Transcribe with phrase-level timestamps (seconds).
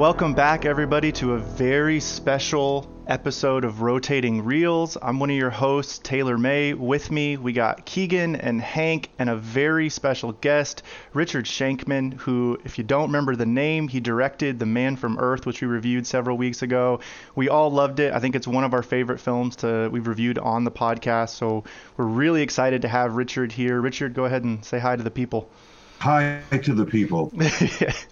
[0.00, 4.96] Welcome back, everybody, to a very special episode of Rotating Reels.
[5.02, 6.74] I'm one of your hosts, Taylor May.
[6.74, 12.56] With me, we got Keegan and Hank and a very special guest, Richard Schenkman, who,
[12.64, 16.06] if you don't remember the name, he directed The Man from Earth, which we reviewed
[16.06, 17.00] several weeks ago.
[17.34, 18.12] We all loved it.
[18.12, 21.30] I think it's one of our favorite films to we've reviewed on the podcast.
[21.30, 21.64] So
[21.96, 23.80] we're really excited to have Richard here.
[23.80, 25.50] Richard, go ahead and say hi to the people.
[25.98, 27.32] Hi to the people.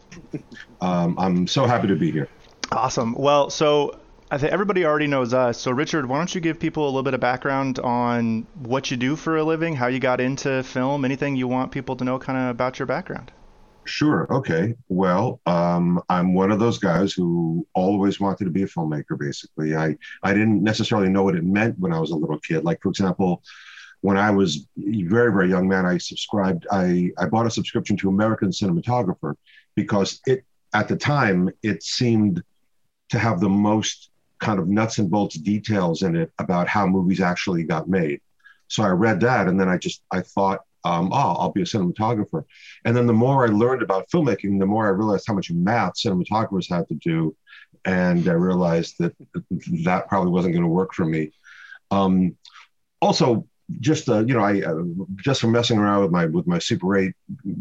[0.81, 2.29] um, I'm so happy to be here.
[2.73, 3.15] Awesome.
[3.15, 3.98] Well, so
[4.31, 5.59] I think everybody already knows us.
[5.59, 8.99] So, Richard, why don't you give people a little bit of background on what you
[8.99, 12.19] do for a living, how you got into film, anything you want people to know
[12.19, 13.33] kind of about your background?
[13.87, 14.27] Sure.
[14.31, 14.75] Okay.
[14.91, 19.19] Well, um, I'm one of those guys who always wanted to be a filmmaker.
[19.19, 22.65] Basically, I I didn't necessarily know what it meant when I was a little kid.
[22.65, 23.43] Like, for example,
[24.03, 28.11] when I was very, very young man, I subscribed, I, I bought a subscription to
[28.11, 29.35] American Cinematographer
[29.75, 32.43] because it, at the time, it seemed
[33.09, 37.21] to have the most kind of nuts and bolts details in it about how movies
[37.21, 38.21] actually got made.
[38.69, 41.65] So I read that and then I just, I thought, um, oh, I'll be a
[41.65, 42.45] cinematographer.
[42.85, 45.95] And then the more I learned about filmmaking, the more I realized how much math
[45.95, 47.37] cinematographers had to do.
[47.85, 49.15] And I realized that
[49.85, 51.33] that probably wasn't going to work for me.
[51.91, 52.37] Um,
[53.01, 53.47] also,
[53.81, 54.83] just uh, you know, I uh,
[55.17, 57.13] just from messing around with my with my Super 8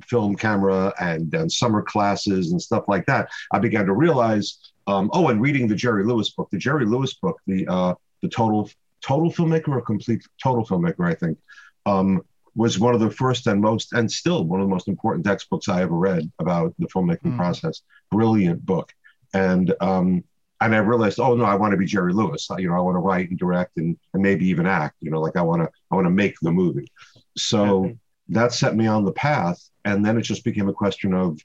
[0.06, 4.72] film camera and and summer classes and stuff like that, I began to realize.
[4.88, 8.30] Um, oh, and reading the Jerry Lewis book, the Jerry Lewis book, the uh, the
[8.30, 8.70] total
[9.02, 11.38] total filmmaker or complete total filmmaker, I think,
[11.86, 12.22] um,
[12.56, 15.68] was one of the first and most and still one of the most important textbooks
[15.68, 17.38] I ever read about the filmmaking mm.
[17.38, 17.82] process.
[18.12, 18.94] Brilliant book,
[19.34, 20.24] and um,
[20.62, 22.48] and I realized, oh no, I want to be Jerry Lewis.
[22.58, 24.96] You know, I want to write and direct and, and maybe even act.
[25.02, 26.88] You know, like I want to I want to make the movie.
[27.36, 27.92] So
[28.30, 31.40] that set me on the path, and then it just became a question of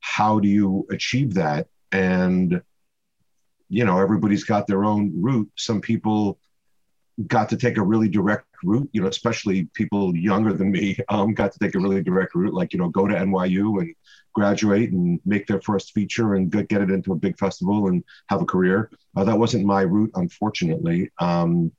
[0.00, 1.68] how do you achieve that?
[1.90, 2.62] And
[3.72, 5.50] you know, everybody's got their own route.
[5.56, 6.38] Some people
[7.26, 11.32] got to take a really direct route, you know, especially people younger than me, um,
[11.32, 13.94] got to take a really direct route, like, you know, go to NYU and
[14.34, 18.42] graduate and make their first feature and get, it into a big festival and have
[18.42, 18.90] a career.
[19.16, 21.10] Uh, that wasn't my route, unfortunately.
[21.18, 21.72] Um,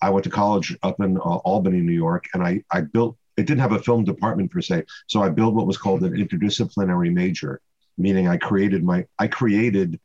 [0.00, 3.46] I went to college up in uh, Albany, New York, and I, I built, it
[3.46, 4.84] didn't have a film department per se.
[5.08, 7.60] So I built what was called an interdisciplinary major,
[7.98, 9.98] meaning I created my, I created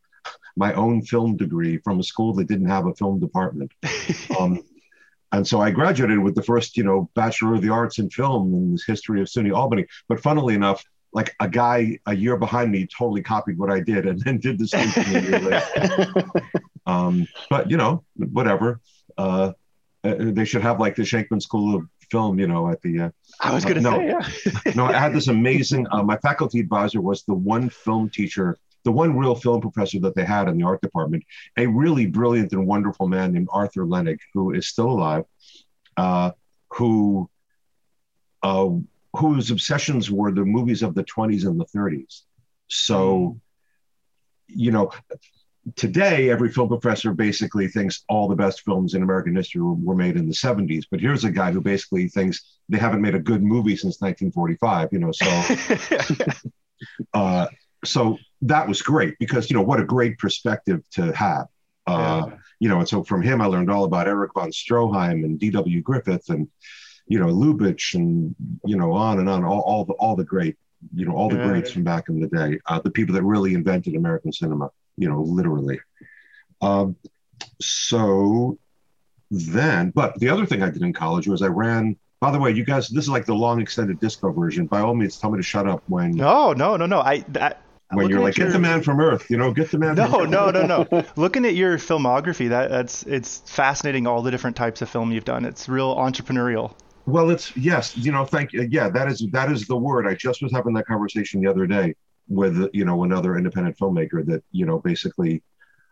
[0.55, 3.71] my own film degree from a school that didn't have a film department.
[4.37, 4.63] Um,
[5.31, 8.53] and so I graduated with the first, you know, Bachelor of the Arts in Film
[8.53, 9.85] in the history of SUNY Albany.
[10.09, 10.83] But funnily enough,
[11.13, 14.57] like a guy a year behind me totally copied what I did and then did
[14.57, 16.25] the same thing a year later.
[16.85, 18.79] um, but you know, whatever.
[19.17, 19.53] Uh,
[20.03, 22.99] uh, they should have like the Schenkman School of Film, you know, at the.
[22.99, 23.09] Uh,
[23.39, 24.73] I was going to uh, no, say, yeah.
[24.75, 25.87] no, I had this amazing.
[25.91, 30.15] Uh, my faculty advisor was the one film teacher the one real film professor that
[30.15, 31.23] they had in the art department,
[31.57, 35.25] a really brilliant and wonderful man named Arthur Lennig, who is still alive,
[35.97, 36.31] uh,
[36.69, 37.29] who
[38.43, 38.69] uh,
[39.15, 42.21] whose obsessions were the movies of the 20s and the 30s.
[42.69, 43.39] So,
[44.47, 44.91] you know,
[45.75, 50.15] today every film professor basically thinks all the best films in American history were made
[50.15, 50.85] in the 70s.
[50.89, 54.89] But here's a guy who basically thinks they haven't made a good movie since 1945.
[54.91, 56.35] You know, so.
[57.13, 57.47] uh,
[57.83, 61.47] so that was great because you know what a great perspective to have.
[61.87, 62.37] Uh, yeah.
[62.59, 65.81] You know, and so from him I learned all about Erich von Stroheim and D.W.
[65.81, 66.47] Griffith and
[67.07, 68.35] you know Lubitsch and
[68.65, 70.57] you know on and on all, all the all the great
[70.93, 71.47] you know all the yeah.
[71.47, 74.69] greats from back in the day, uh, the people that really invented American cinema.
[74.97, 75.79] You know, literally.
[76.61, 76.95] Um,
[77.59, 78.59] so
[79.31, 82.51] then, but the other thing I did in college was I ran by the way,
[82.51, 84.67] you guys, this is like the long extended disco version.
[84.67, 86.11] By all means, tell me to shut up when.
[86.11, 86.99] No, no, no, no.
[86.99, 87.55] I, I
[87.93, 88.47] when you're like, your...
[88.47, 89.95] get the man from Earth, you know, get the man.
[89.95, 91.05] No, no, no, no.
[91.15, 94.07] Looking at your filmography, that that's it's fascinating.
[94.07, 95.45] All the different types of film you've done.
[95.45, 96.73] It's real entrepreneurial.
[97.05, 98.67] Well, it's yes, you know, thank you.
[98.69, 100.07] Yeah, that is that is the word.
[100.07, 101.95] I just was having that conversation the other day
[102.27, 105.43] with you know another independent filmmaker that you know basically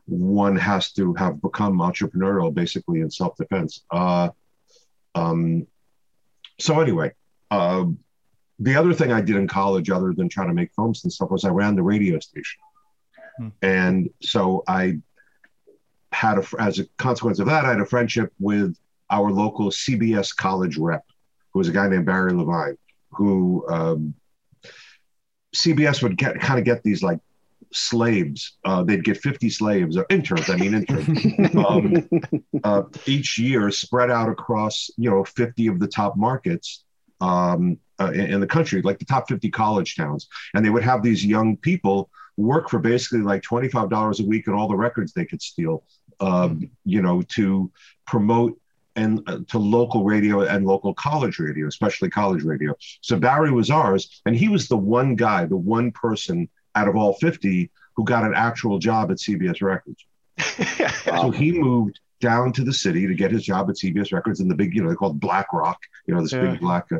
[0.05, 3.83] one has to have become entrepreneurial basically in self defense.
[3.91, 4.29] Uh,
[5.15, 5.67] um,
[6.59, 7.11] so anyway,
[7.51, 7.99] um,
[8.59, 11.31] the other thing I did in college, other than trying to make films and stuff,
[11.31, 12.61] was I ran the radio station.
[13.37, 13.47] Hmm.
[13.61, 14.99] And so I
[16.11, 18.75] had a, as a consequence of that, I had a friendship with
[19.09, 21.05] our local CBS college rep,
[21.51, 22.77] who was a guy named Barry Levine,
[23.11, 24.13] who um,
[25.55, 27.19] CBS would get kind of get these like
[27.71, 28.57] slaves.
[28.65, 32.09] Uh, they'd get 50 slaves, or interns, I mean interns, um,
[32.63, 36.83] uh, each year spread out across, you know, 50 of the top markets
[37.21, 40.27] um, uh, in, in, the country, like the top 50 college towns.
[40.53, 44.55] And they would have these young people work for basically like $25 a week and
[44.55, 45.83] all the records they could steal,
[46.19, 47.71] um, you know, to
[48.07, 48.57] promote
[48.95, 52.73] and uh, to local radio and local college radio, especially college radio.
[53.01, 56.95] So Barry was ours, and he was the one guy, the one person out of
[56.95, 60.05] all 50 who got an actual job at CBS Records.
[61.03, 64.47] so he moved down to the city to get his job at CBS Records in
[64.47, 66.51] the big, you know, they called Black Rock, you know, this yeah.
[66.51, 66.91] big black.
[66.91, 66.99] Uh,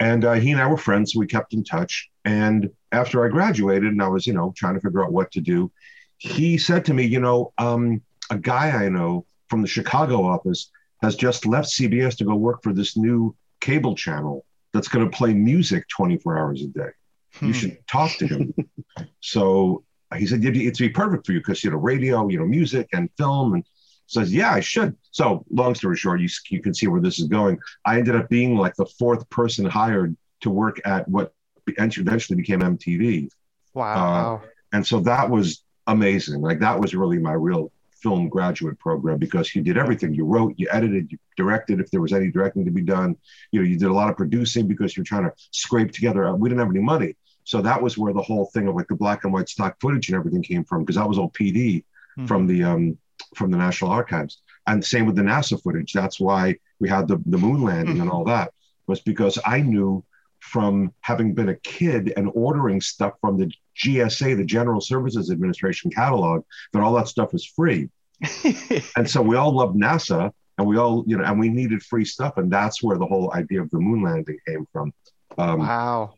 [0.00, 2.10] and uh, he and I were friends, so we kept in touch.
[2.24, 5.40] And after I graduated and I was, you know, trying to figure out what to
[5.40, 5.70] do,
[6.18, 10.70] he said to me, you know, um, a guy I know from the Chicago office
[11.02, 15.16] has just left CBS to go work for this new cable channel that's going to
[15.16, 16.90] play music 24 hours a day.
[17.34, 17.46] Hmm.
[17.46, 18.54] You should talk to him.
[19.20, 19.84] so
[20.16, 23.10] he said, it'd be perfect for you because, you know, radio, you know, music and
[23.16, 23.54] film.
[23.54, 23.64] And
[24.06, 24.96] says, yeah, I should.
[25.10, 27.58] So long story short, you, you can see where this is going.
[27.84, 31.32] I ended up being like the fourth person hired to work at what
[31.66, 33.28] eventually became MTV.
[33.72, 34.42] Wow.
[34.42, 36.40] Uh, and so that was amazing.
[36.40, 37.70] Like that was really my real
[38.02, 40.12] film graduate program because you did everything.
[40.12, 43.16] You wrote, you edited, you directed if there was any directing to be done.
[43.50, 46.26] You know, you did a lot of producing because you're trying to scrape together.
[46.28, 47.16] Uh, we didn't have any money.
[47.44, 50.08] So that was where the whole thing of like the black and white stock footage
[50.08, 52.26] and everything came from because that was all PD mm-hmm.
[52.26, 52.98] from the um,
[53.36, 54.42] from the National Archives.
[54.66, 55.92] And same with the NASA footage.
[55.92, 58.02] That's why we had the, the moon landing mm-hmm.
[58.02, 58.52] and all that
[58.86, 60.04] was because I knew
[60.40, 63.50] from having been a kid and ordering stuff from the
[63.82, 67.88] GSA, the General Services Administration catalog, that all that stuff was free.
[68.96, 72.04] and so we all loved NASA and we all, you know, and we needed free
[72.04, 72.36] stuff.
[72.36, 74.92] And that's where the whole idea of the moon landing came from.
[75.38, 76.14] Um, wow.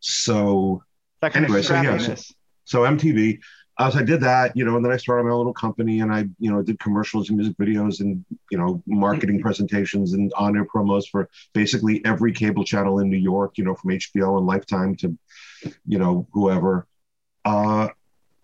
[0.00, 0.82] So,
[1.22, 2.14] anyway, so yeah, so,
[2.64, 3.38] so MTV,
[3.78, 6.26] as I did that, you know, and then I started my little company and I,
[6.38, 10.64] you know, did commercials and music videos and, you know, marketing presentations and on air
[10.64, 14.94] promos for basically every cable channel in New York, you know, from HBO and Lifetime
[14.96, 15.18] to,
[15.86, 16.86] you know, whoever.
[17.44, 17.88] Uh,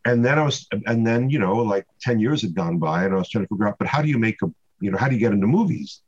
[0.05, 3.15] and then I was, and then, you know, like 10 years had gone by and
[3.15, 4.51] I was trying to figure out, but how do you make a,
[4.81, 6.01] you know, how do you get into movies?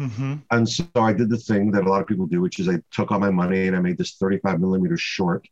[0.00, 0.36] Mm-hmm.
[0.50, 2.80] And so I did the thing that a lot of people do, which is I
[2.90, 5.46] took all my money and I made this 35 millimeter short.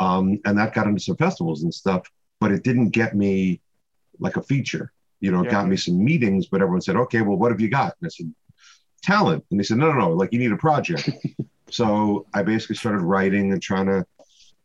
[0.00, 2.10] Um, and that got into some festivals and stuff
[2.40, 3.60] but it didn't get me
[4.18, 4.92] like a feature.
[5.20, 5.52] You know, it yeah.
[5.52, 7.96] got me some meetings, but everyone said, okay, well, what have you got?
[8.00, 8.32] And I said,
[9.02, 9.44] talent.
[9.50, 11.08] And they said, no, no, no, like you need a project.
[11.70, 14.06] so I basically started writing and trying to,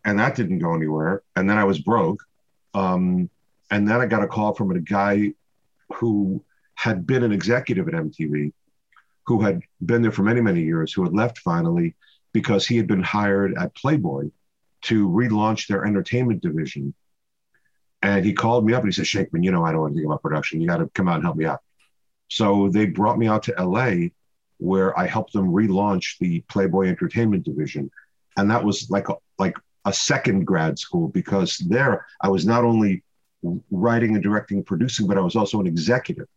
[0.04, 1.24] and that didn't go anywhere.
[1.36, 2.24] And then I was broke.
[2.74, 3.30] Um,
[3.70, 5.34] and then I got a call from a guy
[5.94, 6.44] who
[6.76, 8.52] had been an executive at MTV,
[9.26, 11.96] who had been there for many, many years, who had left finally
[12.34, 14.30] because he had been hired at Playboy
[14.84, 16.94] to relaunch their entertainment division
[18.02, 20.08] and he called me up and he said, Schenkman, you know, I don't want anything
[20.08, 20.62] about production.
[20.62, 21.62] You got to come out and help me out.
[22.30, 24.08] So they brought me out to LA
[24.58, 27.92] where I helped them relaunch the Playboy Entertainment Division.
[28.38, 32.64] And that was like a, like a second grad school because there I was not
[32.64, 33.04] only
[33.72, 36.28] writing and directing and producing, but I was also an executive,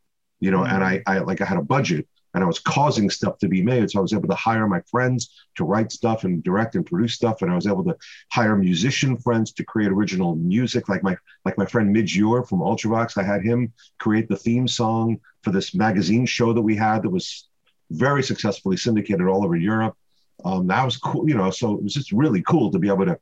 [0.41, 0.75] you know, mm-hmm.
[0.75, 3.63] and I, I like I had a budget and I was causing stuff to be
[3.63, 3.91] made.
[3.91, 7.15] So I was able to hire my friends to write stuff and direct and produce
[7.15, 7.97] stuff, and I was able to
[8.33, 10.89] hire musician friends to create original music.
[10.89, 15.21] Like my like my friend Midge from Ultravox, I had him create the theme song
[15.43, 17.49] for this magazine show that we had that was
[17.91, 19.97] very successfully syndicated all over Europe.
[20.45, 21.51] Um, that was cool, you know.
[21.51, 23.19] So it was just really cool to be able to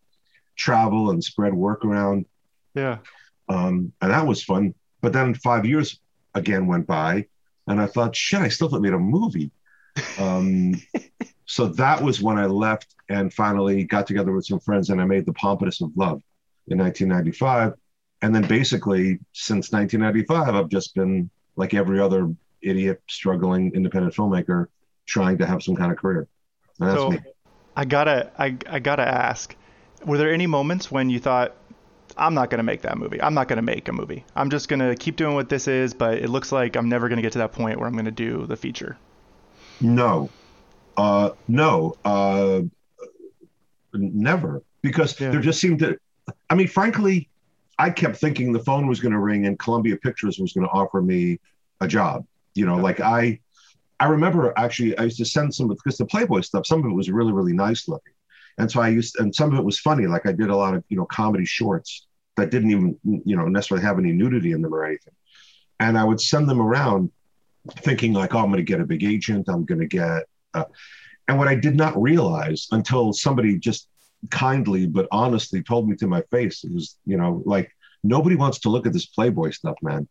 [0.56, 2.26] travel and spread work around.
[2.74, 2.98] Yeah.
[3.48, 4.74] Um, and that was fun.
[5.00, 6.00] But then five years
[6.34, 7.26] again went by
[7.66, 9.50] and I thought, shit, I still haven't made a movie.
[10.18, 10.80] Um,
[11.46, 15.04] so that was when I left and finally got together with some friends and I
[15.04, 16.22] made The Pompatus of Love
[16.68, 17.74] in 1995.
[18.22, 24.66] And then basically, since 1995, I've just been like every other idiot, struggling independent filmmaker
[25.06, 26.28] trying to have some kind of career.
[26.78, 27.18] And that's so, me.
[27.76, 29.56] I gotta, I, I gotta ask,
[30.04, 31.56] were there any moments when you thought,
[32.16, 33.20] I'm not going to make that movie.
[33.20, 34.24] I'm not going to make a movie.
[34.36, 37.08] I'm just going to keep doing what this is, but it looks like I'm never
[37.08, 38.96] going to get to that point where I'm going to do the feature.
[39.80, 40.30] No.
[40.96, 41.96] Uh, no.
[42.04, 42.62] Uh,
[43.92, 44.62] never.
[44.82, 45.30] Because yeah.
[45.30, 45.98] there just seemed to,
[46.50, 47.28] I mean, frankly,
[47.78, 50.72] I kept thinking the phone was going to ring and Columbia Pictures was going to
[50.72, 51.40] offer me
[51.80, 52.26] a job.
[52.54, 53.40] You know, like I,
[53.98, 56.66] I remember actually I used to send some because the Playboy stuff.
[56.66, 58.11] Some of it was really really nice looking,
[58.58, 60.06] and so I used, and some of it was funny.
[60.06, 62.06] Like I did a lot of, you know, comedy shorts
[62.36, 65.14] that didn't even, you know, necessarily have any nudity in them or anything.
[65.80, 67.10] And I would send them around
[67.78, 69.48] thinking like, oh, I'm going to get a big agent.
[69.48, 70.64] I'm going to get, uh,
[71.28, 73.88] and what I did not realize until somebody just
[74.30, 76.64] kindly but honestly told me to my face.
[76.64, 77.70] It was, you know, like
[78.02, 80.08] nobody wants to look at this Playboy stuff, man.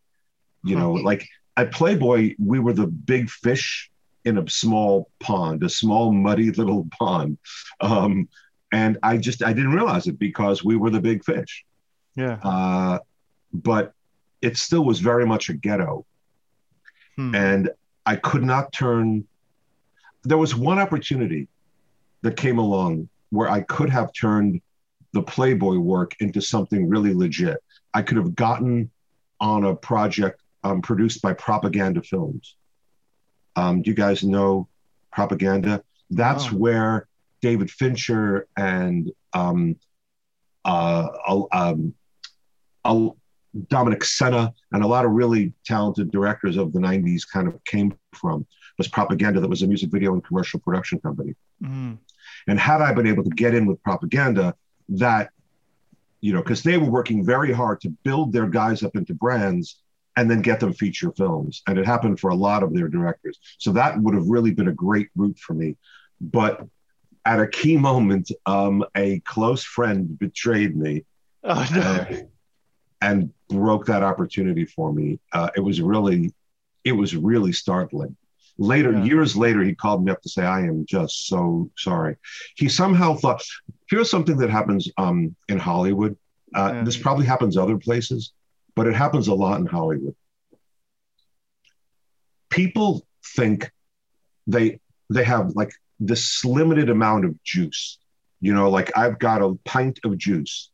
[0.63, 3.90] You know, like at Playboy, we were the big fish
[4.25, 7.38] in a small pond, a small muddy little pond.
[7.80, 8.28] Um,
[8.72, 11.66] and I just I didn't realize it because we were the big fish.
[12.16, 12.38] Yeah.
[12.44, 13.00] Uh,
[13.54, 13.94] but
[14.42, 16.06] it still was very much a ghetto,
[17.18, 17.36] Hmm.
[17.36, 17.70] and
[18.06, 19.25] I could not turn.
[20.24, 21.48] There was one opportunity
[22.22, 24.62] that came along where I could have turned
[25.13, 27.58] the Playboy work into something really legit.
[27.94, 28.90] I could have gotten
[29.40, 32.56] on a project um, produced by Propaganda Films.
[33.55, 34.67] Um, do you guys know
[35.12, 35.84] Propaganda?
[36.10, 36.55] That's Oh.
[36.55, 37.08] where
[37.41, 39.75] David Fincher and um,
[40.65, 41.93] uh, uh, um,
[42.86, 43.10] uh,
[43.67, 47.93] Dominic Sena and a lot of really talented directors of the 90s kind of came
[48.13, 48.46] from
[48.77, 51.36] was Propaganda that was a music video and commercial production company.
[51.62, 51.98] Mm.
[52.48, 54.55] And had I been able to get in with propaganda,
[54.89, 55.29] that,
[56.22, 59.81] you know, because they were working very hard to build their guys up into brands
[60.15, 61.62] and then get them feature films.
[61.68, 63.39] And it happened for a lot of their directors.
[63.58, 65.77] So that would have really been a great route for me.
[66.20, 66.65] But
[67.25, 71.06] at a key moment, um, a close friend betrayed me
[71.44, 71.82] Oh no.
[71.82, 72.06] uh,
[73.01, 75.20] and broke that opportunity for me.
[75.34, 76.34] Uh, it was really,
[76.84, 78.15] it was really startling.
[78.58, 79.03] Later, Yeah.
[79.06, 82.18] years later, he called me up to say, "I am just so sorry."
[82.56, 83.41] He somehow thought,
[83.89, 86.15] "Here's something that happens um, in Hollywood.
[86.53, 86.84] Uh, Yeah.
[86.84, 88.34] This probably happens other places,
[88.75, 90.16] but it happens a lot in Hollywood.
[92.50, 93.72] People think
[94.48, 98.00] they they have like this limited amount of juice.
[98.40, 100.72] You know, like I've got a pint of juice,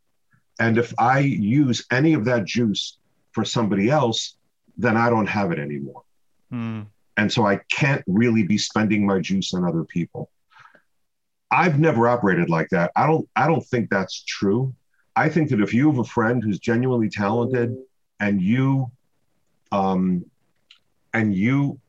[0.59, 2.97] and if I use any of that juice
[3.31, 4.37] for somebody else,
[4.77, 6.03] then I don't have it anymore.
[6.49, 6.83] Hmm.
[7.17, 10.29] And so I can't really be spending my juice on other people.
[11.49, 12.91] I've never operated like that.
[12.95, 14.73] I don't I don't think that's true.
[15.23, 17.75] I think that if you have a friend who's genuinely talented
[18.19, 18.91] and you
[19.71, 20.25] um
[21.13, 21.79] and you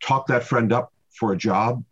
[0.00, 1.84] talk that friend up for a job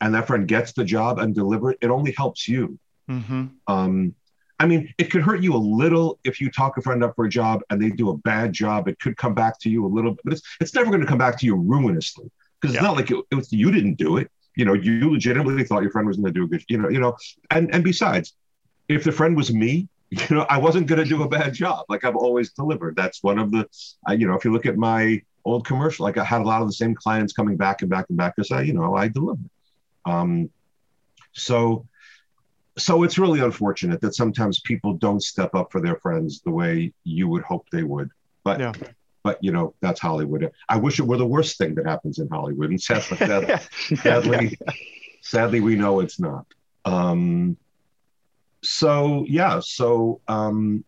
[0.00, 2.78] and that friend gets the job and deliver it, it only helps you.
[3.10, 3.46] Mm-hmm.
[3.66, 4.14] Um,
[4.58, 7.24] I mean, it could hurt you a little if you talk a friend up for
[7.24, 8.88] a job and they do a bad job.
[8.88, 11.06] It could come back to you a little bit, but it's it's never going to
[11.06, 12.30] come back to you ruinously
[12.60, 12.88] because it's Yeah.
[12.88, 14.30] not like it, it was you didn't do it.
[14.56, 16.64] You know, you legitimately thought your friend was going to do a good.
[16.68, 17.16] You know, you know,
[17.50, 18.34] and and besides,
[18.90, 21.86] if the friend was me, you know, I wasn't going to do a bad job.
[21.88, 22.96] Like I've always delivered.
[22.96, 23.68] That's one of the,
[24.06, 26.60] I, you know, if you look at my old commercial, like I had a lot
[26.62, 29.08] of the same clients coming back and back and back because I, you know, I
[29.08, 29.48] delivered.
[30.04, 30.50] Um,
[31.32, 31.86] so
[32.78, 36.92] so it's really unfortunate that sometimes people don't step up for their friends the way
[37.04, 38.10] you would hope they would.
[38.42, 38.72] But Yeah.
[39.22, 40.50] but you know that's Hollywood.
[40.68, 43.56] I wish it were the worst thing that happens in Hollywood, and sadly, sadly,
[43.96, 44.58] sadly,
[45.20, 46.46] sadly we know it's not.
[46.84, 47.56] Um,
[48.62, 50.84] so yeah, so um,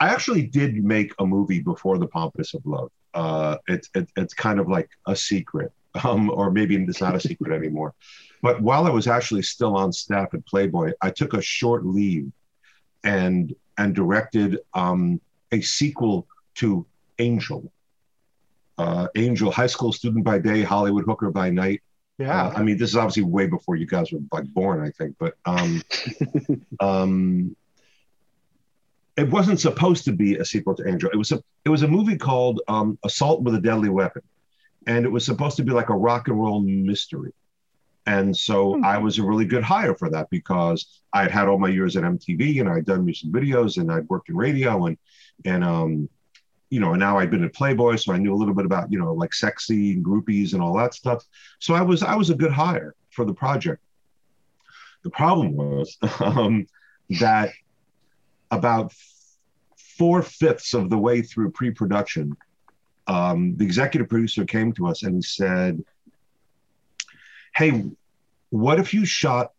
[0.00, 2.90] I actually did make a movie before The Pompatus of Love.
[3.14, 5.72] Uh, it's it, it's kind of like a secret,
[6.04, 7.94] um, or maybe it's not a secret anymore.
[8.42, 12.32] But while I was actually still on staff at Playboy, I took a short leave
[13.04, 15.20] and and directed um,
[15.52, 16.86] a sequel to
[17.18, 17.70] Angel.
[18.78, 21.82] Uh, Angel, high school student by day, Hollywood hooker by night.
[22.22, 22.48] Yeah.
[22.48, 25.16] Uh, I mean, this is obviously way before you guys were like born, I think,
[25.18, 25.82] but um,
[26.80, 27.56] um,
[29.16, 31.10] it wasn't supposed to be a sequel to Angel.
[31.12, 34.22] It was a it was a movie called um, Assault with a Deadly Weapon,
[34.86, 37.32] and it was supposed to be like a rock and roll mystery.
[38.06, 38.84] And so Hmm.
[38.84, 42.04] I was a really good hire for that because I'd had all my years at
[42.04, 44.98] MTV and I'd done music videos and I'd worked in radio and
[45.44, 46.08] and um,
[46.72, 48.90] you know, and now I'd been at Playboy, so I knew a little bit about
[48.90, 51.22] you know like sexy and groupies and all that stuff.
[51.58, 53.82] So I was I was a good hire for the project.
[55.02, 56.66] The problem was um,
[57.20, 57.50] that
[58.50, 58.94] about
[59.98, 62.34] four fifths of the way through pre-production,
[63.06, 65.84] um, the executive producer came to us and he said,
[67.54, 67.84] "Hey,
[68.48, 69.52] what if you shot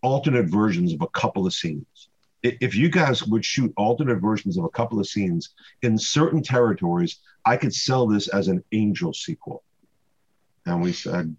[0.00, 2.08] alternate versions of a couple of scenes?
[2.44, 7.18] If you guys would shoot alternate versions of a couple of scenes in certain territories,
[7.44, 9.64] I could sell this as an Angel sequel."
[10.66, 11.34] And we said,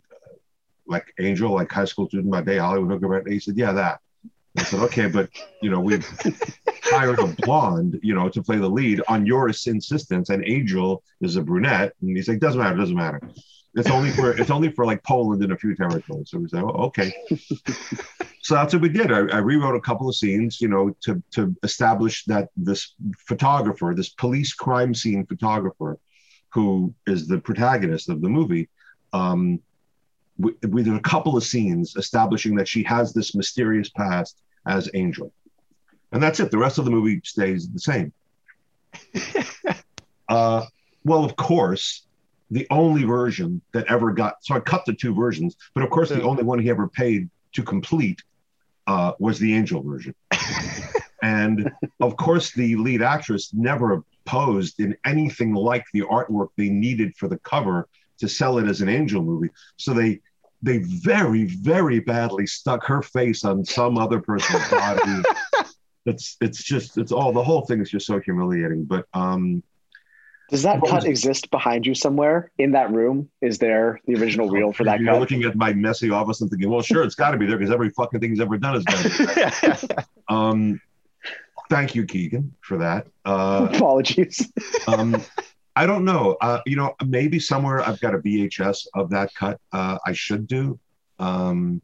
[0.87, 4.01] "Like Angel, like high school student by day, Hollywood hooker day." He said, "Yeah, that."
[4.57, 5.29] I said, "Okay, but
[5.61, 6.07] you know we've
[6.85, 11.35] hired a blonde, you know, to play the lead on your insistence, and Angel is
[11.35, 13.19] a brunette, and he's like, doesn't matter, doesn't matter.
[13.75, 16.29] It's only for it's only for like Poland and a few territories.
[16.29, 17.13] So we said, oh, okay.
[18.41, 19.11] so that's what we did.
[19.11, 23.93] I, I rewrote a couple of scenes, you know, to to establish that this photographer,
[23.93, 25.99] this police crime scene photographer,
[26.53, 28.69] who is the protagonist of the movie,
[29.11, 29.59] um,
[30.37, 34.89] we, we did a couple of scenes establishing that she has this mysterious past as
[34.93, 35.33] Angel,
[36.13, 36.49] and that's it.
[36.49, 38.13] The rest of the movie stays the same.
[40.29, 40.65] uh,
[41.03, 42.05] well, of course,
[42.51, 46.09] the only version that ever got so I cut the two versions, but of course,
[46.09, 48.21] the only one he ever paid to complete
[48.87, 50.13] uh, was the Angel version.
[51.23, 57.15] and of course, the lead actress never posed in anything like the artwork they needed
[57.15, 57.87] for the cover
[58.19, 59.49] to sell it as an Angel movie.
[59.77, 60.21] So they
[60.61, 65.23] they very very badly stuck her face on some other person's body.
[66.05, 68.85] it's it's just it's all the whole thing is just so humiliating.
[68.85, 69.63] But um,
[70.49, 73.29] does that cut exist behind you somewhere in that room?
[73.41, 75.19] Is there the original reel for that You're cut?
[75.19, 77.73] looking at my messy office and thinking, well, sure, it's got to be there because
[77.73, 79.89] every fucking thing he's ever done is done.
[80.29, 80.81] um,
[81.69, 83.07] thank you, Keegan, for that.
[83.25, 84.51] Uh, Apologies.
[84.87, 85.19] um,
[85.75, 86.37] I don't know.
[86.39, 89.59] Uh, you know, maybe somewhere I've got a VHS of that cut.
[89.73, 90.79] Uh, I should do.
[91.19, 91.81] Um,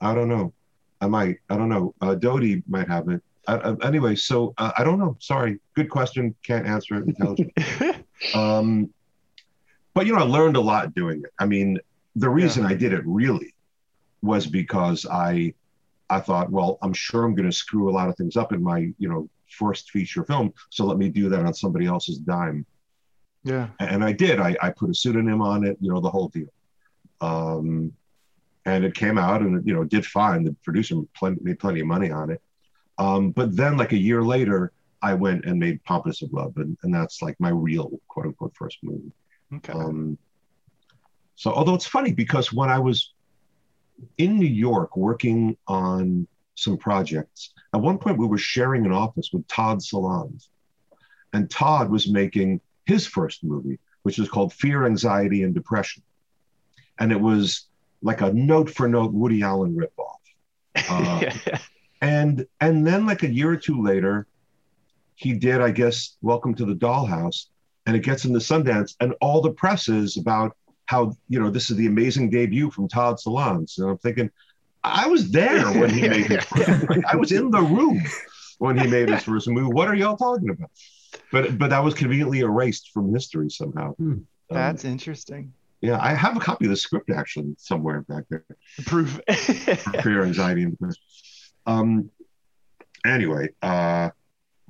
[0.00, 0.52] I don't know.
[1.00, 1.36] I might.
[1.48, 1.94] I don't know.
[2.00, 3.22] Uh, Dodie might have it.
[3.48, 5.16] Uh, uh, anyway, so uh, I don't know.
[5.20, 5.58] Sorry.
[5.74, 6.34] Good question.
[6.42, 8.04] Can't answer it intelligently.
[8.34, 8.92] um,
[9.94, 11.32] but you know, I learned a lot doing it.
[11.38, 11.78] I mean,
[12.14, 12.70] the reason yeah.
[12.70, 13.54] I did it really
[14.22, 15.54] was because I
[16.10, 18.62] I thought, well, I'm sure I'm going to screw a lot of things up in
[18.62, 22.66] my you know first feature film, so let me do that on somebody else's dime.
[23.44, 23.68] Yeah.
[23.80, 24.40] And I did.
[24.40, 26.52] I, I put a pseudonym on it, you know, the whole deal.
[27.20, 27.92] Um,
[28.66, 30.44] and it came out and you know did fine.
[30.44, 32.42] The producer plenty, made plenty of money on it.
[32.98, 36.76] Um, but then, like a year later, I went and made Pompatus of Love, and,
[36.82, 39.12] and that's like my real quote unquote first movie.
[39.54, 39.72] Okay.
[39.72, 40.18] Um,
[41.36, 43.12] so, although it's funny because when I was
[44.18, 46.26] in New York working on
[46.56, 50.48] some projects, at one point we were sharing an office with Todd Solondz,
[51.32, 56.02] and Todd was making his first movie, which was called Fear, Anxiety, and Depression,
[56.98, 57.66] and it was
[58.02, 60.14] like a note for note Woody Allen ripoff.
[60.90, 61.58] Uh, yeah
[62.00, 64.26] and and then like a year or two later
[65.14, 67.46] he did i guess welcome to the dollhouse
[67.86, 70.56] and it gets into sundance and all the press is about
[70.86, 73.78] how you know this is the amazing debut from todd solondz.
[73.78, 74.30] And i'm thinking
[74.84, 76.70] i was there when he made his first
[77.08, 78.02] i was in the room
[78.58, 79.72] when he made his first movie.
[79.72, 80.70] What are y'all talking about?
[81.32, 83.94] But but that was conveniently erased from history somehow.
[83.94, 84.18] Hmm.
[84.50, 85.52] that's um, interesting.
[85.80, 88.44] Yeah i have a copy of the script actually somewhere back there.
[88.86, 89.20] Proof.
[90.02, 91.02] Fear anxiety and depression
[91.66, 92.10] um,
[93.04, 94.10] anyway, uh,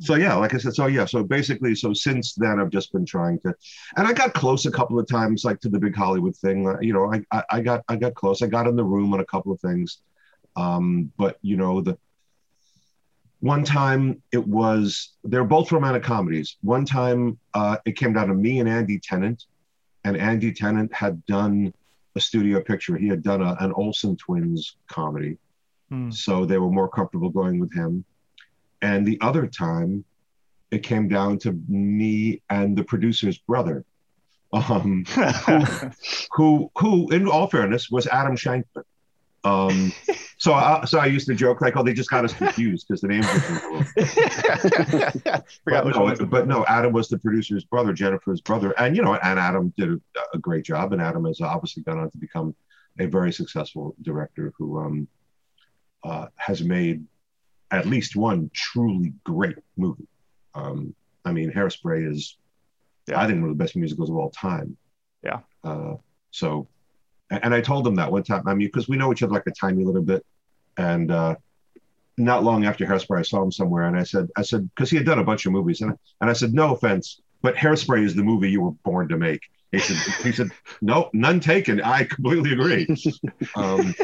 [0.01, 3.05] so yeah, like I said, so yeah, so basically, so since then I've just been
[3.05, 3.55] trying to,
[3.97, 6.69] and I got close a couple of times, like to the big Hollywood thing.
[6.69, 8.43] Uh, you know, I, I, I got I got close.
[8.43, 9.99] I got in the room on a couple of things,
[10.57, 11.99] um, but you know the
[13.41, 16.57] one time it was they're both romantic comedies.
[16.63, 19.47] One time uh, it came down to me and Andy Tennant,
[20.05, 21.73] and Andy Tennant had done
[22.15, 22.97] a studio picture.
[22.97, 25.39] He had done a, an Olsen twins comedy
[25.91, 26.11] Hmm.
[26.11, 28.05] So they were more comfortable going with him.
[28.83, 30.05] And the other time,
[30.71, 33.85] it came down to me and the producer's brother,
[34.53, 35.61] um, who,
[36.33, 38.85] who, who, in all fairness, was Adam Shankman.
[39.45, 39.93] Um,
[40.39, 43.01] so, I, so I used to joke like, "Oh, they just got us confused because
[43.01, 43.87] the names were."
[45.65, 49.39] but, no, but no, Adam was the producer's brother, Jennifer's brother, and you know, and
[49.39, 50.01] Adam did a,
[50.35, 52.55] a, great job, and Adam has obviously gone on to become
[52.99, 55.09] a very successful director who um,
[56.05, 57.05] uh, has made
[57.71, 60.09] at least one truly great movie.
[60.55, 62.37] Um, I mean, Hairspray is,
[63.07, 63.21] yeah.
[63.21, 64.77] I think, one of the best musicals of all time.
[65.23, 65.41] Yeah.
[65.63, 65.97] Uh,
[66.31, 66.69] so,
[67.31, 68.47] and I told him that one time.
[68.47, 70.25] I mean, because we know each other like a tiny little bit,
[70.77, 71.35] and uh,
[72.17, 74.97] not long after Hairspray, I saw him somewhere, and I said, I said, because he
[74.97, 78.15] had done a bunch of movies, and and I said, no offense, but Hairspray is
[78.15, 79.43] the movie you were born to make.
[79.73, 80.51] He said, he said,
[80.81, 81.81] no, none taken.
[81.83, 82.87] I completely agree.
[83.55, 83.95] Um,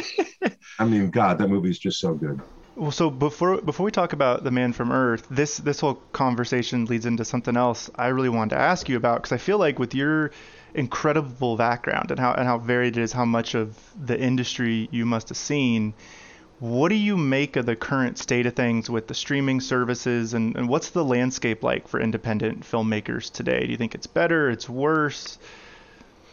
[0.78, 2.40] I mean, God, that movie is just so good.
[2.76, 6.86] Well, so before before we talk about the Man from Earth, this this whole conversation
[6.86, 9.78] leads into something else I really wanted to ask you about because I feel like
[9.78, 10.32] with your
[10.74, 15.06] incredible background and how and how varied it is, how much of the industry you
[15.06, 15.94] must have seen.
[16.60, 20.56] What do you make of the current state of things with the streaming services and,
[20.56, 23.66] and what's the landscape like for independent filmmakers today?
[23.66, 25.38] Do you think it's better, it's worse?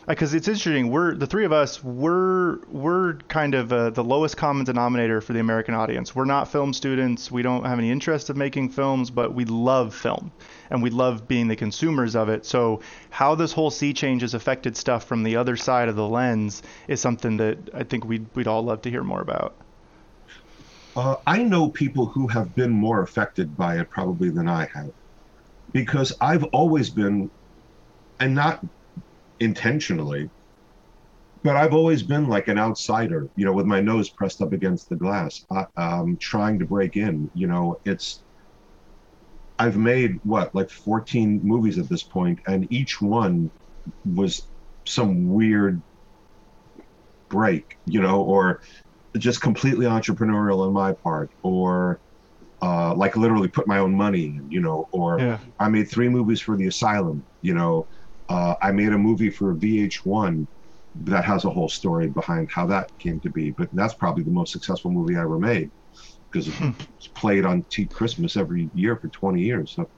[0.07, 0.89] because it's interesting.
[0.89, 1.83] We're the three of us.
[1.83, 6.15] We're we're kind of uh, the lowest common denominator for the American audience.
[6.15, 7.31] We're not film students.
[7.31, 10.31] We don't have any interest of making films, but we love film
[10.69, 12.45] and we love being the consumers of it.
[12.45, 16.07] So how this whole sea change has affected stuff from the other side of the
[16.07, 19.55] lens is something that I think we'd we'd all love to hear more about.
[20.95, 24.89] Uh, I know people who have been more affected by it probably than I have,
[25.73, 27.31] because I've always been,
[28.19, 28.61] and not
[29.39, 30.31] intentionally
[31.43, 34.89] but I've always been like an outsider, you know, with my nose pressed up against
[34.89, 37.31] the glass, uh, um, trying to break in.
[37.33, 38.23] You know, it's
[39.57, 43.51] I've made what like 14 movies at this point, and each one
[44.05, 44.47] was
[44.87, 45.83] some weird
[47.29, 48.61] break, you know, or
[49.17, 51.99] just completely entrepreneurial on my part, or
[52.61, 55.39] uh, like literally put my own money in, you know, or Yeah.
[55.59, 57.87] I made three movies for the asylum, you know,
[58.29, 60.47] uh, I made a movie for VH1
[60.95, 64.31] that has a whole story behind how that came to be, but that's probably the
[64.31, 65.71] most successful movie I ever made
[66.31, 69.73] because it's played on T Christmas every year for 20 years.
[69.75, 69.89] So,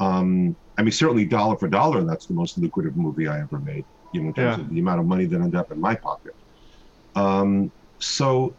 [0.00, 3.86] um, I mean, certainly dollar for dollar, that's the most lucrative movie I ever made,
[4.12, 4.64] you know, in terms Yeah.
[4.64, 6.32] of the amount of money that ended up in my pocket.
[7.14, 8.56] Um, so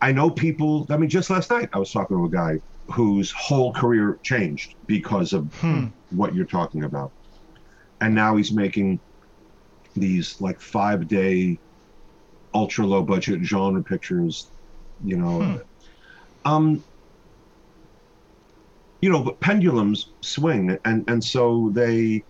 [0.00, 3.32] I know people, I mean, just last night I was talking to a guy whose
[3.36, 5.86] whole career changed because of Hmm.
[6.10, 7.12] what you're talking about.
[8.00, 9.00] And now he's making
[9.96, 11.60] these like five day
[12.54, 14.52] ultra low budget genre pictures,
[15.02, 15.48] you know.
[15.48, 15.56] Hmm.
[16.44, 16.84] Um
[19.00, 22.24] you know, but pendulums swing and and so they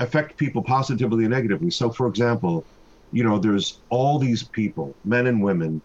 [0.00, 1.70] affect people positively and negatively.
[1.70, 2.66] So for example,
[3.12, 5.82] you know, there's all these people, men and women,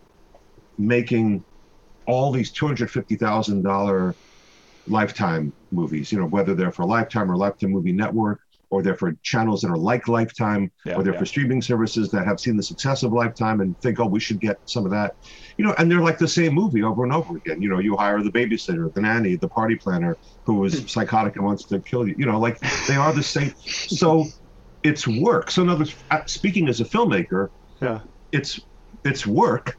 [0.78, 1.46] making
[2.08, 4.18] all these two hundred fifty thousand dollar
[4.88, 9.14] lifetime movies, you know, whether they're for Lifetime or Lifetime Movie Network, or they're for
[9.24, 11.20] channels that are like Lifetime, Yeah, or they're yeah.
[11.20, 14.40] for streaming services that have seen the success of Lifetime and think, oh, we should
[14.40, 15.14] get some of that.
[15.58, 17.62] You know, and they're like the same movie over and over again.
[17.62, 21.46] You know, you hire the babysitter, the nanny, the party planner who is psychotic and
[21.46, 22.16] wants to kill you.
[22.18, 22.58] You know, like
[22.88, 23.54] they are the same.
[23.88, 24.26] So
[24.84, 25.52] it's work.
[25.52, 27.50] So in other words, uh, speaking as a filmmaker,
[27.82, 28.02] Yeah.
[28.32, 28.60] it's
[29.06, 29.78] it's work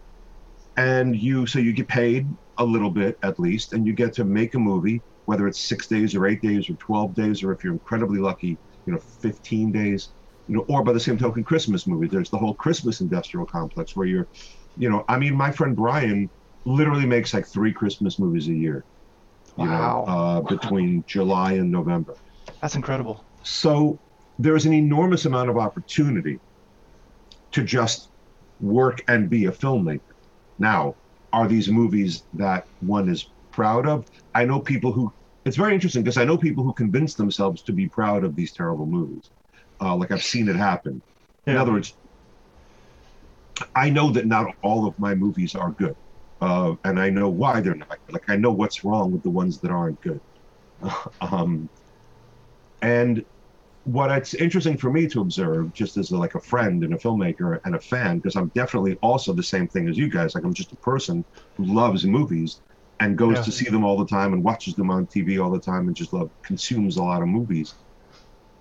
[0.77, 4.25] and you so you get paid a little bit at least and you get to
[4.25, 7.63] make a movie whether it's six days or eight days or 12 days or if
[7.65, 10.15] you're incredibly lucky you know 15 days
[10.47, 13.93] you know or by the same token christmas movie there's the whole christmas industrial complex
[13.97, 14.29] where you're
[14.77, 16.31] you know i mean my friend brian
[16.65, 18.87] literally makes like three christmas movies a year
[19.57, 20.05] you Wow.
[20.05, 22.19] know uh, between july and november
[22.61, 23.27] That's incredible.
[23.43, 24.01] so
[24.39, 26.39] there's an enormous amount of opportunity
[27.53, 28.09] to just
[28.61, 30.01] work and be a filmmaker.
[30.59, 30.95] Now,
[31.33, 34.07] are these movies that one is proud of?
[34.35, 35.13] I know people who,
[35.45, 38.53] it's very interesting because I know people who convince themselves to be proud of these
[38.53, 39.31] terrible movies.
[39.81, 41.03] Uh, like I've seen it happen.
[41.47, 41.95] In other words,
[43.75, 45.97] I know that not all of my movies are good.
[46.41, 47.99] Uh, and I know why they're not.
[48.11, 50.21] Like I know what's wrong with the ones that aren't good.
[51.21, 51.69] um,
[52.81, 53.25] and
[53.85, 56.99] what it's interesting for me to observe, just as a, like a friend and a
[56.99, 60.35] filmmaker and a fan, because I'm definitely also the same thing as you guys.
[60.35, 61.25] Like I'm just a person
[61.57, 62.61] who loves movies
[63.01, 63.45] and goes Yeah.
[63.45, 65.97] to see them all the time and watches them on TV all the time and
[65.97, 67.75] just love consumes a lot of movies.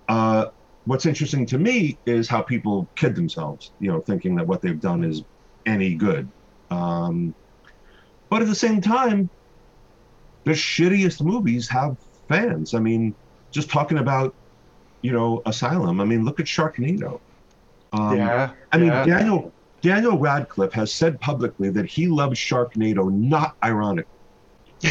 [0.08, 0.46] Uh,
[0.84, 4.80] what's interesting to me is how people kid themselves, you know, thinking that what they've
[4.80, 5.22] done is
[5.66, 6.32] any good.
[6.70, 7.34] Um,
[8.30, 9.30] but at the same time,
[10.44, 11.96] the shittiest movies have
[12.28, 12.74] fans.
[12.74, 13.16] I mean,
[13.52, 14.34] just talking about,
[15.02, 16.00] you know, Asylum.
[16.00, 17.20] I mean, look at Sharknado.
[17.92, 18.52] Um, yeah.
[18.72, 19.04] I mean, yeah.
[19.04, 24.06] Daniel Daniel Radcliffe has said publicly that he loves Sharknado, not ironic.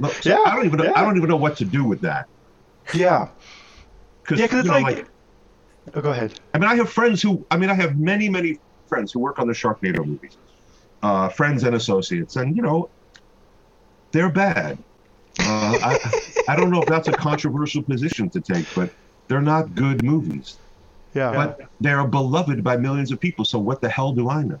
[0.00, 0.92] Look, so Yeah, I don't even know, yeah.
[0.96, 2.26] I don't even know what to do with that.
[2.94, 3.28] yeah.
[4.22, 5.06] Because Yeah, 'cause it's you know, like-
[5.94, 6.40] Oh, go ahead.
[6.54, 9.38] I mean, I have friends who, I mean, I have many, many friends who work
[9.38, 10.38] on the Sharknado movies,
[11.02, 12.88] uh, friends and associates, and you know,
[14.12, 14.78] they're bad.
[15.40, 18.90] Uh, I, I don't know if that's a controversial position to take, but
[19.28, 20.56] they're not good movies.
[21.14, 21.32] Yeah.
[21.32, 23.44] But they're beloved by millions of people.
[23.44, 24.60] So what the hell do I know?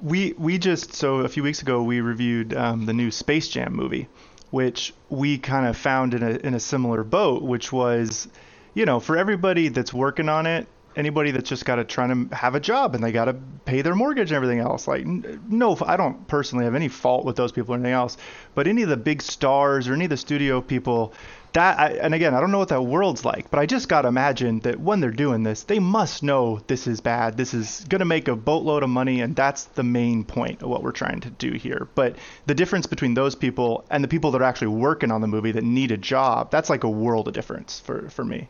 [0.00, 3.74] We we just so a few weeks ago we reviewed um, the new Space Jam
[3.74, 4.08] movie,
[4.50, 8.28] which we kind of found in a in a similar boat, which was,
[8.74, 10.66] you know, for everybody that's working on it,
[10.96, 13.82] anybody that's just got to try to have a job and they got to pay
[13.82, 14.86] their mortgage and everything else.
[14.86, 18.16] Like, no, I don't personally have any fault with those people or anything else,
[18.54, 21.12] but any of the big stars or any of the studio people.
[21.52, 24.08] That I, and again, I don't know what that world's like, but I just gotta
[24.08, 27.36] imagine that when they're doing this, they must know this is bad.
[27.36, 30.82] This is gonna make a boatload of money, and that's the main point of what
[30.82, 31.88] we're trying to do here.
[31.94, 35.26] But the difference between those people and the people that are actually working on the
[35.26, 38.48] movie that need a job, that's like a world of difference for for me.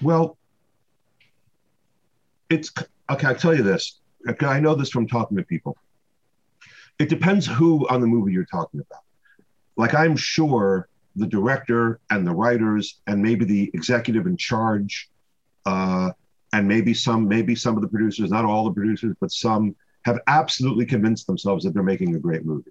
[0.00, 0.38] Well,
[2.52, 2.72] it's
[3.10, 3.26] okay.
[3.28, 4.00] I'll tell you this.
[4.28, 5.76] Okay, I know this from talking to people.
[6.98, 9.02] It depends who on the movie you're talking about.
[9.76, 15.10] Like, I'm sure the director and the writers and maybe the executive in charge,
[15.66, 16.10] uh,
[16.52, 20.18] and maybe some, maybe some of the producers, not all the producers, but some have
[20.26, 22.70] absolutely convinced themselves that they're making a great movie.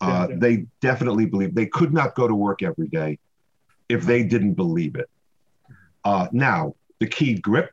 [0.00, 0.36] Uh, Yeah.
[0.38, 3.18] They definitely believe they could not go to work every day
[3.88, 5.08] if they didn't believe it.
[6.04, 7.70] Uh, now, the key grip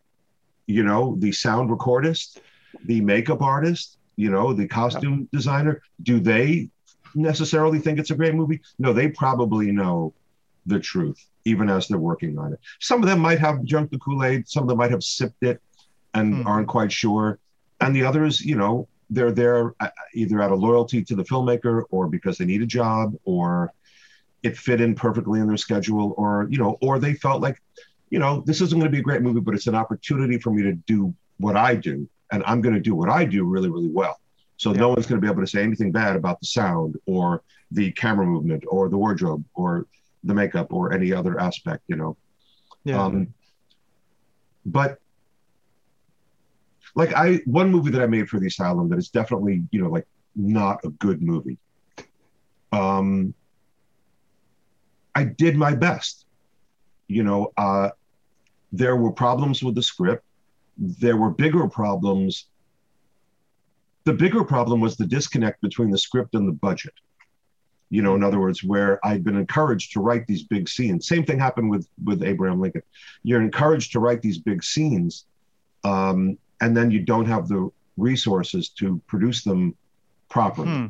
[0.68, 2.40] you know, the sound recordist,
[2.86, 6.70] the makeup artist, you know, the costume designer, do they
[7.16, 8.62] necessarily think it's a great movie?
[8.80, 10.14] No, they probably know
[10.66, 12.60] the truth, even as they're working on it.
[12.80, 15.44] Some of them might have drunk the Kool Aid, some of them might have sipped
[15.44, 15.62] it
[16.14, 16.48] and Hmm.
[16.48, 17.40] aren't quite sure.
[17.82, 21.84] And the others, you know, they're there uh, either out of loyalty to the filmmaker
[21.90, 23.72] or because they need a job or
[24.42, 27.62] it fit in perfectly in their schedule or, you know, or they felt like,
[28.14, 30.52] you know, this isn't going to be a great movie, but it's an opportunity for
[30.52, 32.08] me to do what I do.
[32.32, 34.20] And I'm going to do what I do really, really well.
[34.58, 37.42] So no one's going to be able to say anything bad about the sound or
[37.72, 39.88] the camera movement or the wardrobe or
[40.24, 42.16] the makeup or any other aspect, you know.
[42.84, 43.04] Yeah.
[43.04, 43.34] Um,
[44.64, 45.00] but
[46.94, 49.90] like I, one movie that I made for the Asylum that is definitely, you know,
[49.90, 51.58] like not a good movie.
[52.72, 53.34] Um,
[55.16, 56.28] I did my best.
[57.10, 57.90] You know, uh,
[58.74, 60.26] there were problems with the script.
[60.78, 62.48] There were bigger problems.
[64.04, 66.94] The bigger problem was the disconnect between the script and the budget.
[67.90, 71.08] You know, in other words, where I'd been encouraged to write these big scenes.
[71.08, 72.82] Same thing happened with with Abraham Lincoln.
[73.22, 75.26] You're encouraged to write these big scenes,
[75.84, 79.76] um, and then you don't have the resources to produce them
[80.30, 80.72] properly.
[80.72, 80.86] Hmm.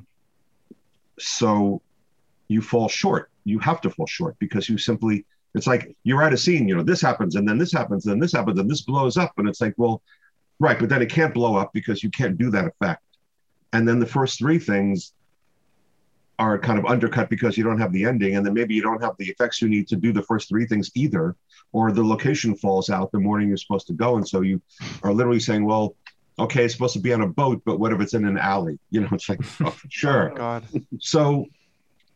[1.19, 1.81] So
[2.47, 3.29] you fall short.
[3.43, 6.75] You have to fall short because you simply, it's like you're at a scene, you
[6.75, 9.33] know, this happens and then this happens and this happens and this blows up.
[9.37, 10.01] And it's like, well,
[10.59, 13.03] right, but then it can't blow up because you can't do that effect.
[13.71, 15.13] And then the first three things
[16.39, 18.35] are kind of undercut because you don't have the ending.
[18.35, 20.65] And then maybe you don't have the effects you need to do the first three
[20.65, 21.35] things either,
[21.71, 24.17] or the location falls out the morning you're supposed to go.
[24.17, 24.61] And so you
[25.03, 25.95] are literally saying, well,
[26.39, 28.79] okay, it's supposed to be on a boat, but what if it's in an alley?
[28.89, 30.63] You know, it's like, oh, sure God.
[30.99, 31.45] so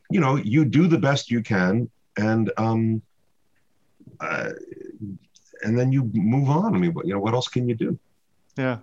[0.09, 3.01] you know you do the best you can and um
[4.19, 4.51] uh,
[5.63, 7.97] and then you move on i mean what you know what else can you do
[8.57, 8.79] Yeah.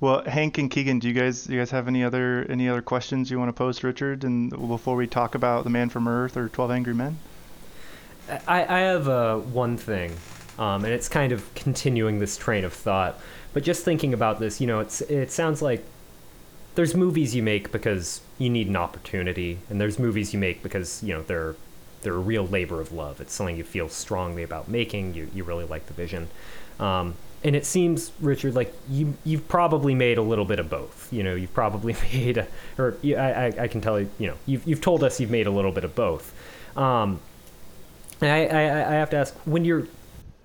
[0.00, 2.80] Well, Hank and Keegan, do you guys do you guys have any other any other
[2.80, 6.38] questions you want to pose Richard and before we talk about The Man from Earth
[6.38, 7.18] or 12 Angry Men?
[8.48, 10.16] I, I have uh, one thing,
[10.58, 13.18] um, and it's kind of continuing this train of thought.
[13.52, 15.84] But just thinking about this, you know, it's it sounds like
[16.76, 21.02] there's movies you make because you need an opportunity, and there's movies you make because
[21.02, 21.56] you know they're
[22.02, 23.20] they're a real labor of love.
[23.20, 25.14] It's something you feel strongly about making.
[25.14, 26.28] You you really like the vision,
[26.78, 31.12] um, and it seems Richard like you you've probably made a little bit of both.
[31.12, 32.46] You know, you've probably made, a,
[32.78, 35.46] or I I- I can tell you, you know, you've you've told us you've made
[35.46, 36.32] a little bit of both.
[36.76, 37.20] Um,
[38.20, 39.86] and I, I I have to ask when you're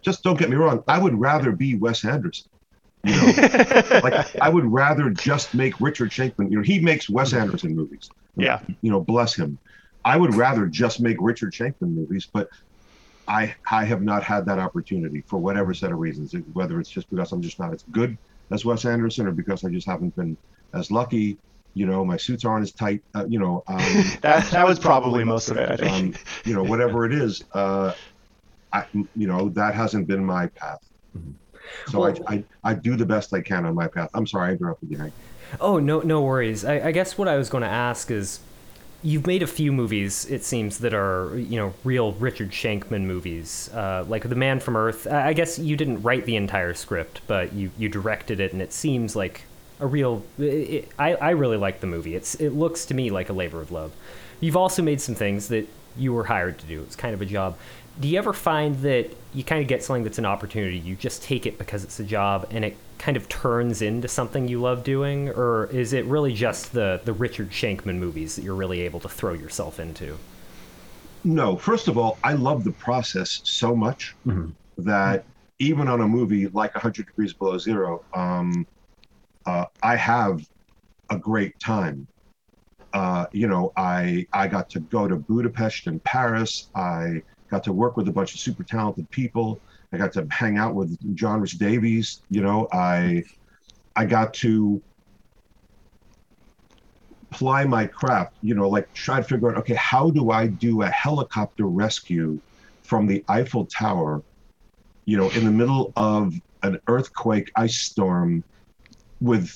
[0.01, 2.47] just don't get me wrong i would rather be wes anderson
[3.03, 3.25] you know
[4.03, 8.09] like i would rather just make richard schenkman you know he makes wes anderson movies
[8.35, 8.59] Yeah.
[8.81, 9.57] you know bless him
[10.05, 12.47] i would rather just make richard schenkman movies but
[13.27, 17.09] i i have not had that opportunity for whatever set of reasons whether it's just
[17.09, 18.17] because i'm just not as good
[18.51, 20.37] as wes anderson or because i just haven't been
[20.73, 21.37] as lucky
[21.73, 23.77] you know my suits aren't as tight uh, you know um,
[24.21, 26.13] That that was probably most of it, um,
[26.45, 27.93] you know whatever it is uh,
[28.71, 30.79] I, you know that hasn't been my path
[31.87, 34.49] so Well- I, I i do the best i can on my path i'm sorry
[34.49, 35.13] i interrupted you Hank.
[35.61, 36.65] Oh no, no worries.
[36.65, 38.39] I, I guess what I was going to ask is,
[39.03, 40.25] you've made a few movies.
[40.25, 44.75] It seems that are you know real Richard Schenkman movies, uh, like The Man from
[44.75, 45.08] Earth.
[45.08, 48.73] I guess you didn't write the entire script, but you you directed it, and it
[48.73, 49.43] seems like
[49.79, 50.23] a real.
[50.38, 52.15] It, I I really like the movie.
[52.15, 53.91] It's it looks to me like a labor of love.
[54.39, 56.81] You've also made some things that you were hired to do.
[56.81, 57.58] It's kind of a job.
[57.99, 61.23] Do you ever find that you kind of get something that's an opportunity, you just
[61.23, 64.84] take it because it's a job, and it kind of turns into something you love
[64.84, 68.99] doing, or is it really just the the Richard Schenkman movies that you're really able
[69.01, 70.19] to throw yourself into?
[71.23, 74.15] No, first of all, I love the process so much
[74.77, 75.25] that
[75.60, 78.67] even on a movie like 100 Degrees Below Zero, um,
[79.45, 80.47] uh, I have
[81.10, 82.08] a great time.
[82.93, 86.69] Uh, you know, I I got to go to Budapest and Paris.
[86.75, 89.62] I got to work with a bunch of super talented people.
[89.91, 92.21] I got to hang out with John Rhys-Davies.
[92.29, 93.23] You know, I
[93.95, 94.81] I got to
[97.31, 100.81] ply my craft, you know, like try to figure out, okay, how do I do
[100.81, 102.39] a helicopter rescue
[102.84, 104.23] from the Eiffel Tower,
[105.05, 108.43] you know, in the middle of an earthquake ice storm
[109.19, 109.51] with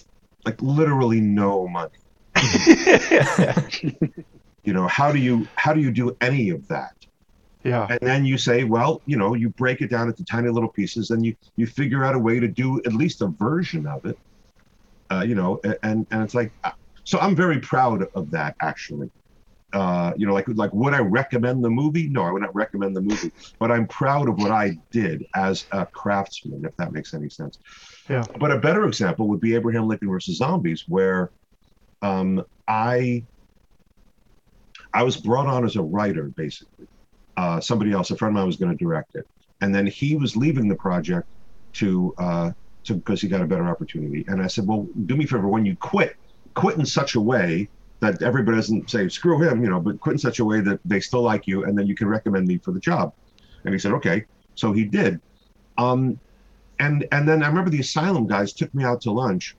[0.46, 1.90] like literally no money?
[4.64, 6.92] You know, how do you how do you do any of that?
[7.64, 7.88] Yeah.
[7.90, 11.12] and then you say well you know you break it down into tiny little pieces
[11.12, 14.18] and you you figure out a way to do at least a version of it
[15.12, 16.72] uh, you know and and it's like uh,
[17.04, 19.10] so i'm very proud of that actually
[19.74, 22.08] uh, you know, like like would I recommend the movie?
[22.10, 23.32] No, I would not recommend the movie.
[23.60, 27.60] But I'm proud of what I did as a craftsman, if that makes any sense.
[28.10, 28.24] Yeah.
[28.40, 31.30] But a better example would be Abraham Lincoln versus Zombies, where
[32.02, 33.24] um, I
[34.94, 36.88] I was brought on as a writer, basically.
[37.40, 39.26] Uh, somebody else, a friend of mine, was going to direct it,
[39.62, 41.28] and then he was leaving the project
[41.80, 41.90] to
[42.26, 42.50] uh,
[42.86, 44.22] to because he got a better opportunity.
[44.30, 46.12] And I said, well, do me a favor when you quit,
[46.62, 47.70] quit in such a way
[48.02, 50.80] that everybody doesn't say screw him, you know, but quit in such a way that
[50.92, 53.14] they still like you, and then you can recommend me for the job.
[53.64, 54.26] And he said, okay.
[54.56, 55.14] So he did.
[55.78, 56.20] Um,
[56.80, 59.56] and and then I remember the asylum guys took me out to lunch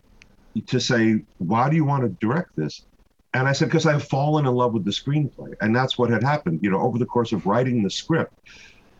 [0.66, 1.00] to say,
[1.38, 2.84] why do you want to direct this?
[3.32, 5.54] And I said, because I've fallen in love with the screenplay.
[5.60, 6.60] And that's what had happened.
[6.62, 8.32] You know, over the course of writing the script,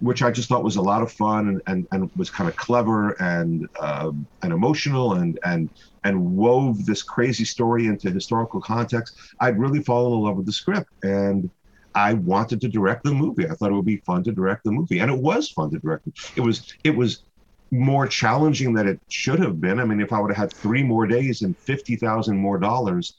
[0.01, 2.57] which I just thought was a lot of fun and, and, and was kind of
[2.57, 4.12] clever and uh,
[4.43, 5.69] and emotional and and
[6.05, 9.19] and wove this crazy story into historical context.
[9.40, 11.51] I'd really fallen in love with the script and
[11.95, 13.47] I wanted to direct the movie.
[13.47, 15.79] I thought it would be fun to direct the movie, and it was fun to
[15.79, 16.09] direct.
[16.37, 17.25] It was it was
[17.73, 19.79] more challenging than it should have been.
[19.81, 23.16] I mean, if I would have had three more days and fifty thousand more dollars,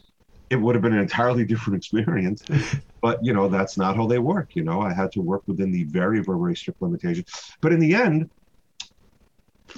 [0.52, 2.44] it would have been an entirely different experience.
[3.02, 4.50] but you know, that's not how they work.
[4.54, 7.26] You know, I had to work within the very, very, strict limitations.
[7.62, 8.30] But in the end,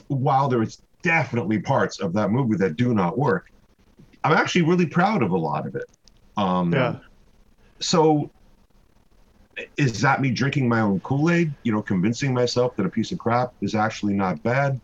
[0.07, 3.45] while there is definitely parts of that movie that do not work,
[4.23, 5.85] I'm actually really proud of a lot of it.
[6.35, 6.95] Um, Yeah.
[7.79, 8.31] So,
[9.77, 11.53] is that me drinking my own Kool Aid?
[11.63, 14.81] You know, convincing myself that a piece of crap is actually not bad?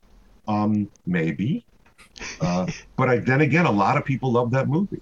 [0.48, 1.66] Um, maybe.
[2.42, 5.02] Uh, but I, then again, a lot of people love that movie.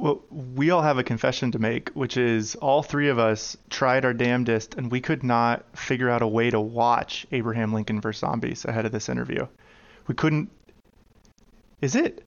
[0.00, 4.06] Well, we all have a confession to make, which is all three of us tried
[4.06, 8.20] our damnedest and we could not figure out a way to watch Abraham Lincoln vs.
[8.20, 9.46] Zombies ahead of this interview.
[10.06, 10.50] We couldn't.
[11.82, 12.24] Is it?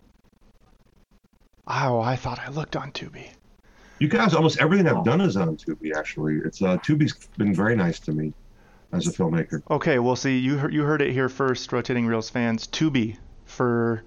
[1.65, 3.29] Oh, I thought I looked on Tubi.
[3.97, 5.95] You guys, almost everything I've done is on Tubi.
[5.95, 8.33] Actually, it's uh, Tubi's been very nice to me
[8.91, 9.63] as a filmmaker.
[9.71, 12.67] Okay, well, see, you heard, you heard it here first, Rotating Reels fans.
[12.67, 14.03] Tubi for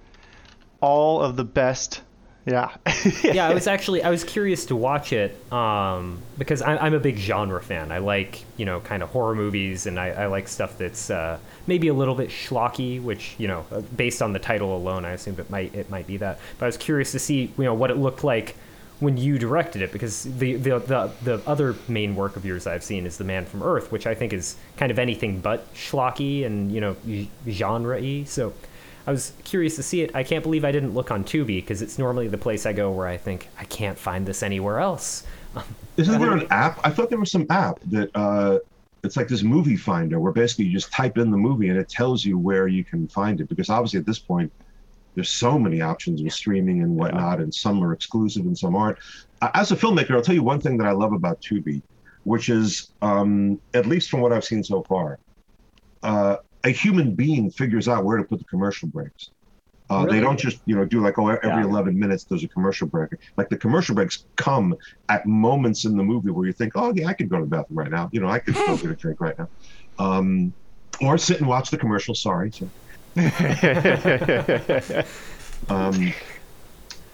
[0.79, 2.03] all of the best.
[2.47, 2.73] Yeah.
[3.23, 6.99] yeah, I was actually I was curious to watch it um, because I, I'm a
[6.99, 7.91] big genre fan.
[7.91, 11.39] I like you know kind of horror movies, and I, I like stuff that's uh,
[11.67, 13.03] maybe a little bit schlocky.
[13.03, 16.07] Which you know, uh, based on the title alone, I assume it might it might
[16.07, 16.39] be that.
[16.57, 18.55] But I was curious to see you know what it looked like
[19.01, 22.83] when you directed it because the the the, the other main work of yours I've
[22.83, 26.45] seen is The Man from Earth, which I think is kind of anything but schlocky
[26.45, 26.95] and you know
[27.45, 28.23] genre-y.
[28.25, 28.53] So.
[29.07, 30.13] I was curious to see it.
[30.13, 32.91] I can't believe I didn't look on Tubi because it's normally the place I go
[32.91, 35.23] where I think I can't find this anywhere else.
[35.97, 36.79] Isn't there an app?
[36.83, 38.59] I thought there was some app that uh,
[39.03, 41.87] it's like this movie finder where basically you just type in the movie and it
[41.87, 43.47] tells you where you can find it.
[43.47, 44.51] Because obviously at this point,
[45.15, 48.99] there's so many options with streaming and whatnot, and some are exclusive and some aren't.
[49.53, 51.81] As a filmmaker, I'll tell you one thing that I love about Tubi,
[52.25, 55.17] which is, um, at least from what I've seen so far,
[56.03, 56.35] uh,
[56.67, 59.29] a human being figures out where to put the commercial breaks.
[59.89, 61.63] Uh, They don't just, you know, do like oh every Yeah.
[61.63, 63.11] 11 minutes there's a commercial break.
[63.37, 64.75] Like the commercial breaks come
[65.07, 67.49] at moments in the movie where you think, oh yeah, I could go to the
[67.49, 68.09] bathroom right now.
[68.11, 69.47] You know, I could go get a drink right now,
[69.97, 70.53] um,
[71.01, 72.15] or sit and watch the commercial.
[72.15, 72.69] Sorry, so,
[75.69, 76.13] um,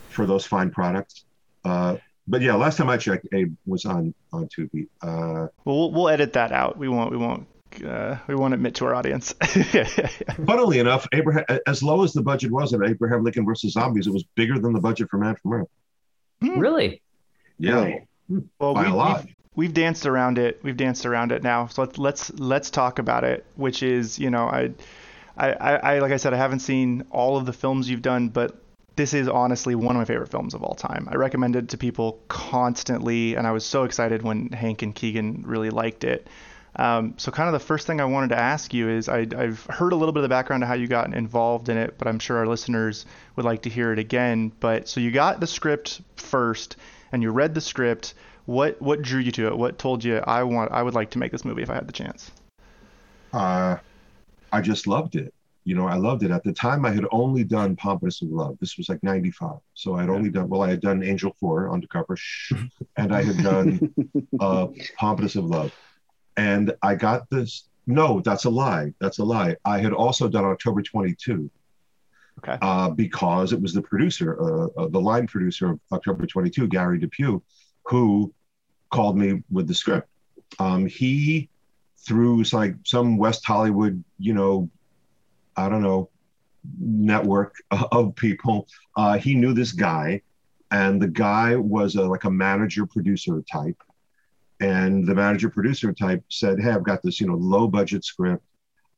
[0.10, 1.26] for those fine products.
[1.64, 4.88] Uh, but yeah, last time I checked, Abe was on on Tubi.
[5.02, 6.78] Uh, Well, we'll we'll edit that out.
[6.78, 7.46] We won't we won't
[7.82, 9.34] uh, we won't admit to our audience.
[10.46, 14.14] funnily enough, Abraham, as low as the budget was at Abraham Lincoln versus Zombies, it
[14.14, 15.68] was bigger than the budget for Man from Earth.
[16.42, 17.02] Really?
[17.58, 18.08] Yeah, Really?
[18.60, 19.26] well, by we, a lot.
[19.26, 20.60] We've, we've danced around it.
[20.64, 21.68] We've danced around it now.
[21.68, 23.46] So let's let's let's talk about it.
[23.56, 24.72] Which is, you know, I,
[25.38, 28.30] I, I, I like I said, I haven't seen all of the films you've done,
[28.30, 28.58] but
[28.96, 31.08] this is honestly one of my favorite films of all time.
[31.12, 35.44] I recommend it to people constantly, and I was so excited when Hank and Keegan
[35.46, 36.28] really liked it.
[36.76, 39.64] Um, so kind of the first thing I wanted to ask you is I, I've
[39.66, 42.08] heard a little bit of the background of how you got involved in it, but
[42.08, 43.06] I'm sure our listeners
[43.36, 44.52] would like to hear it again.
[44.60, 46.78] But so you got the script first,
[47.12, 48.16] and you read the script.
[48.46, 49.58] What what drew you to it?
[49.58, 51.88] What told you I want I would like to make this movie if I had
[51.88, 52.32] the chance?
[53.32, 53.78] Uh,
[54.52, 55.34] I just loved it.
[55.66, 56.32] You know, I loved it.
[56.32, 58.58] At the time, I had only done Pompatus of Love.
[58.60, 59.60] This was like 95.
[59.74, 62.52] So I'd only done, well, I had done Angel 4 Undercover, shh,
[62.98, 63.94] and I had done
[64.42, 64.68] uh,
[65.00, 65.72] Pompatus of Love.
[66.38, 67.70] And I got this.
[67.86, 68.94] No, that's a lie.
[69.00, 69.56] That's a lie.
[69.66, 71.50] I had also done October 22
[72.40, 72.58] Okay.
[72.62, 76.98] uh, because it was the producer, uh, uh, the line producer of October 22, Gary
[76.98, 77.42] Depew,
[77.86, 78.34] who
[78.90, 80.10] called me with the script.
[80.60, 81.50] Um, he,
[82.00, 84.70] through like some West Hollywood, you know,
[85.56, 86.10] I don't know,
[86.80, 87.56] network
[87.92, 88.68] of people,
[88.98, 90.22] uh, he knew this guy
[90.72, 93.82] and the guy was a, like a manager producer type.
[94.64, 98.46] And the manager producer type said, Hey, I've got this, you know, low budget script.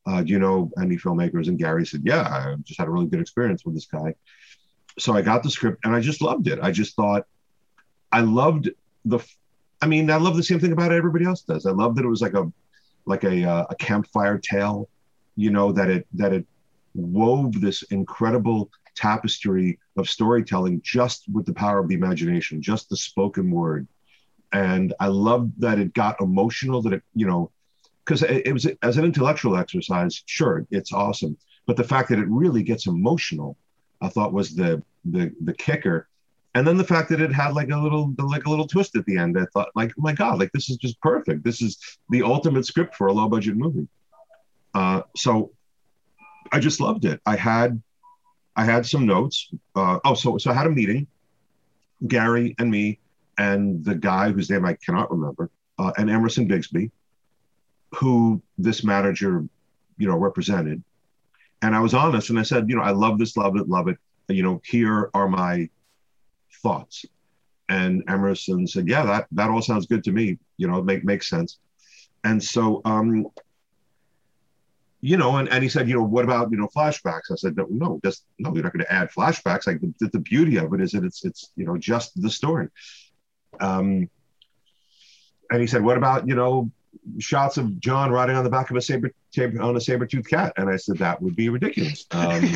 [0.06, 1.48] Uh, do you know any filmmakers?
[1.48, 4.14] And Gary said, Yeah, I just had a really good experience with this guy.
[5.00, 6.60] So I got the script and I just loved it.
[6.62, 7.26] I just thought
[8.12, 8.70] I loved
[9.06, 9.20] the,
[9.82, 11.66] I mean, I love the same thing about it everybody else does.
[11.66, 12.52] I love that it was like a,
[13.08, 14.88] like a, uh, a campfire tale,
[15.36, 16.46] you know, that it, that it
[16.94, 22.98] wove this incredible tapestry of storytelling just with the power of the imagination, just the
[22.98, 23.88] spoken word.
[24.56, 27.52] And I loved that it got emotional, that it, you know,
[28.06, 31.36] because it, it was as an intellectual exercise, sure, it's awesome.
[31.68, 33.58] But the fact that it really gets emotional,
[34.02, 36.08] I thought was the the the kicker.
[36.54, 39.06] And then the fact that it had like a little like a little twist at
[39.06, 41.44] the end, I thought like, oh my god, like this is just perfect.
[41.44, 41.78] This is
[42.10, 43.90] the ultimate script for a low budget movie.
[44.74, 45.52] Uh, so
[46.54, 47.20] I just loved it.
[47.26, 47.82] I had
[48.56, 49.50] I had some notes.
[49.76, 51.08] Uh, oh, so so I had a meeting,
[52.08, 53.00] Gary and me,
[53.38, 56.92] and the guy whose name I cannot remember, uh, and Emerson Bixby,
[57.96, 59.46] who this manager,
[59.98, 60.84] you know, represented.
[61.62, 63.88] And I was honest, and I said, you know, I love this, love it, love
[63.88, 63.98] it.
[64.28, 65.70] You know, here are my
[66.62, 67.06] thoughts.
[67.70, 70.38] And Emerson said, yeah, that that all sounds good to me.
[70.58, 71.60] You know, make makes sense.
[72.24, 73.28] And so um,
[75.06, 77.32] you know, and, and he said, you know, what about, you know, flashbacks?
[77.32, 79.68] I said, no, no, just, no, you're not going to add flashbacks.
[79.68, 82.70] Like the, the beauty of it is that it's, it's, you know, just the story.
[83.60, 84.10] Um,
[85.52, 86.72] and he said, what about, you know,
[87.20, 89.12] shots of John riding on the back of a saber,
[89.62, 90.54] on a saber-toothed cat?
[90.58, 92.06] And I said, that would be ridiculous.
[92.12, 92.50] Um,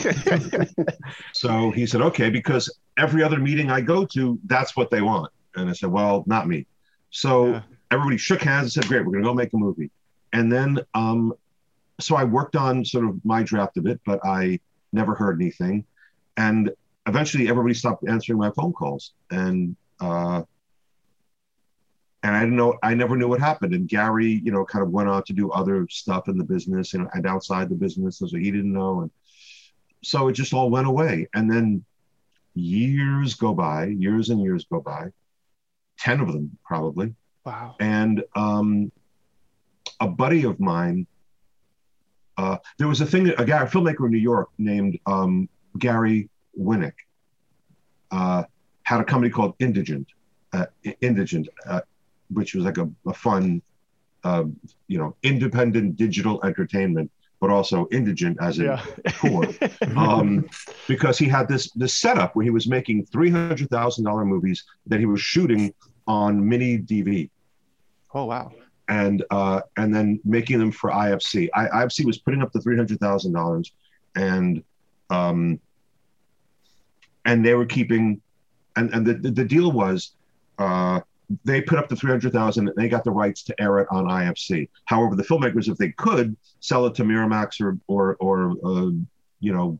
[1.33, 5.31] so he said, okay, because every other meeting I go to, that's what they want.
[5.55, 6.65] And I said, well, not me.
[7.11, 7.61] So yeah.
[7.91, 9.91] everybody shook hands and said, great, we're going to go make a movie.
[10.33, 11.33] And then um,
[11.99, 14.59] so I worked on sort of my draft of it, but I
[14.93, 15.85] never heard anything.
[16.37, 16.71] And
[17.05, 20.43] eventually, everybody stopped answering my phone calls, and uh,
[22.23, 22.77] and I didn't know.
[22.83, 23.73] I never knew what happened.
[23.73, 26.93] And Gary, you know, kind of went on to do other stuff in the business
[26.93, 29.01] and, and outside the business, so he didn't know.
[29.01, 29.11] And
[30.03, 31.27] so it just all went away.
[31.33, 31.83] And then
[32.55, 35.09] years go by, years and years go by,
[35.97, 37.15] ten of them probably.
[37.45, 37.75] Wow.
[37.79, 38.91] And um,
[39.99, 41.07] a buddy of mine
[42.39, 46.29] uh, there was a thing, a guy, a filmmaker in New York named um, Gary
[46.57, 46.93] Winick
[48.11, 48.43] uh,
[48.83, 50.07] had a company called Indigent,
[50.53, 50.67] uh,
[51.01, 51.81] Indigent, uh,
[52.31, 53.61] which was like a, a fun,
[54.23, 54.57] um,
[54.87, 58.83] you know, independent digital entertainment, but also indigent as in yeah.
[59.17, 59.45] poor,
[59.97, 60.47] um,
[60.87, 64.63] because he had this this setup where he was making three hundred thousand dollar movies
[64.87, 65.73] that he was shooting
[66.07, 67.29] on mini DV.
[68.13, 68.51] Oh wow!
[68.89, 71.49] and uh, and then making them for IFC.
[71.53, 73.71] I, IFC was putting up the three hundred thousand dollars,
[74.15, 74.63] and
[75.09, 75.59] um,
[77.23, 78.19] and they were keeping,
[78.75, 80.13] and and the the deal was,
[80.57, 81.01] uh,
[81.45, 83.87] they put up the three hundred thousand, and they got the rights to air it
[83.91, 84.69] on IFC.
[84.85, 88.91] However, the filmmakers, if they could, sell it to Miramax or or or uh,
[89.39, 89.79] you know,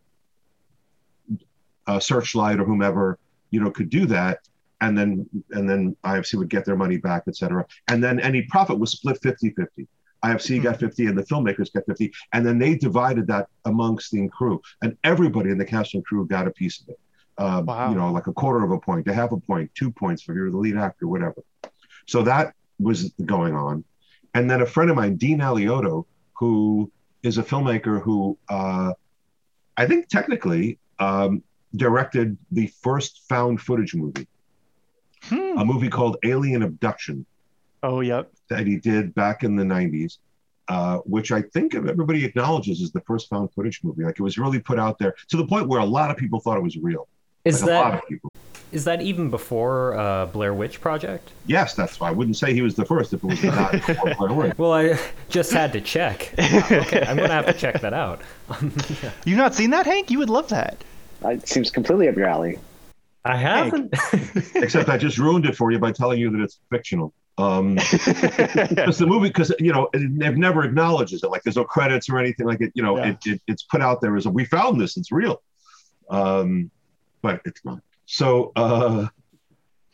[1.99, 3.17] Searchlight or whomever,
[3.49, 4.39] you know, could do that
[4.81, 7.65] and then and then IFC would get their money back, et cetera.
[7.87, 9.87] And then any profit was split 50-50.
[10.25, 10.63] IFC mm-hmm.
[10.63, 12.11] got 50 and the filmmakers got 50.
[12.33, 14.61] And then they divided that amongst the crew.
[14.81, 16.99] And everybody in the cast and crew got a piece of it.
[17.39, 17.89] Uh, wow.
[17.89, 20.35] You know, like a quarter of a point, a half a point, two points for
[20.35, 21.43] you're the lead actor, whatever.
[22.05, 23.83] So that was going on.
[24.35, 26.91] And then a friend of mine, Dean Alioto, who
[27.23, 28.93] is a filmmaker who uh,
[29.77, 31.41] I think technically um,
[31.75, 34.27] directed the first found footage movie
[35.23, 35.57] hmm.
[35.57, 37.25] a movie called Alien Abduction.
[37.83, 38.31] Oh, yep.
[38.49, 40.17] That he did back in the 90s,
[40.67, 44.03] uh, which I think everybody acknowledges is the first found footage movie.
[44.03, 46.39] Like it was really put out there to the point where a lot of people
[46.39, 47.07] thought it was real.
[47.45, 48.03] Is like that
[48.71, 51.31] is that even before uh, Blair Witch Project?
[51.47, 54.15] Yes, that's why I wouldn't say he was the first if it was not before
[54.15, 54.53] Blair Witch.
[54.57, 56.33] Well, I just had to check.
[56.39, 58.21] okay, I'm gonna have to check that out.
[59.01, 59.11] yeah.
[59.25, 60.11] You've not seen that, Hank?
[60.11, 60.83] You would love that.
[61.23, 62.59] It seems completely up your alley.
[63.25, 63.93] I haven't.
[64.55, 67.13] Except I just ruined it for you by telling you that it's fictional.
[67.37, 71.29] Um, because the movie, because you know, it, it, never acknowledges it.
[71.29, 72.71] Like there's no credits or anything like it.
[72.75, 73.09] You know, yeah.
[73.11, 74.97] it, it, it's put out there as a we found this.
[74.97, 75.41] It's real,
[76.09, 76.69] um,
[77.21, 77.81] but it's not.
[78.05, 79.07] So uh,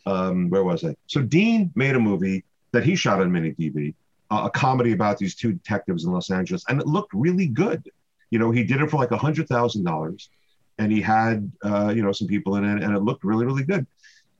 [0.06, 0.96] um, where was I?
[1.06, 3.94] So Dean made a movie that he shot on mini DV,
[4.30, 7.90] uh, a comedy about these two detectives in Los Angeles, and it looked really good.
[8.30, 10.30] You know, he did it for like a hundred thousand dollars
[10.78, 13.64] and he had uh, you know some people in it, and it looked really really
[13.64, 13.86] good.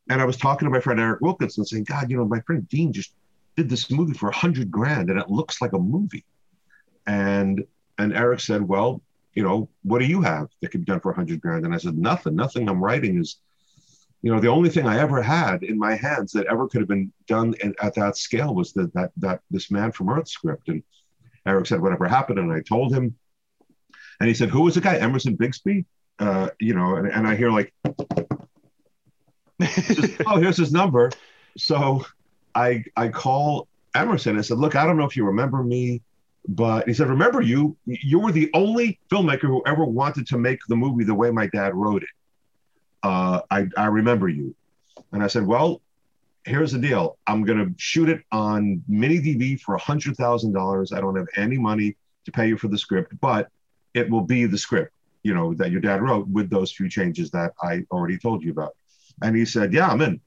[0.09, 2.69] And I was talking to my friend Eric Wilkinson, saying, "God, you know, my friend
[2.69, 3.15] Dean just
[3.57, 6.25] did this movie for a hundred grand, and it looks like a movie."
[7.07, 7.65] And
[7.99, 9.03] and Eric said, "Well,
[9.37, 11.75] you know, what do you have that could be done for a hundred grand?" And
[11.75, 12.35] I said, "Nothing.
[12.35, 13.37] Nothing I'm writing is."
[14.27, 16.89] you know, the only thing I ever had in my hands that ever could have
[16.89, 20.69] been done in, at that scale was that that that this Man from Earth script.
[20.69, 20.83] And
[21.47, 23.15] Eric said, "Whatever happened?" And I told him,
[24.19, 24.97] and he said, "Who was the guy?
[24.97, 25.85] Emerson Bixby?"
[26.19, 27.73] Uh, you know, and, and I hear like,
[30.27, 31.13] "Oh, here's his number."
[31.57, 32.05] So
[32.55, 34.39] I I call Emerson.
[34.39, 36.03] I said, "Look, I don't know if you remember me."
[36.49, 37.77] But he said, "Remember you?
[37.87, 41.49] You were the only filmmaker who ever wanted to make the movie the way my
[41.49, 42.09] dad wrote it.
[43.03, 44.55] Uh, I, I remember you."
[45.13, 45.83] And I said, "Well,
[46.45, 47.19] here's the deal.
[47.27, 50.93] I'm going to shoot it on mini DV for a hundred thousand dollars.
[50.93, 53.49] I don't have any money to pay you for the script, but
[53.95, 54.93] it will be the script,
[55.25, 58.53] you know, that your dad wrote with those few changes that I already told you
[58.53, 58.77] about."
[59.21, 60.21] And he said, "Yeah, I'm in."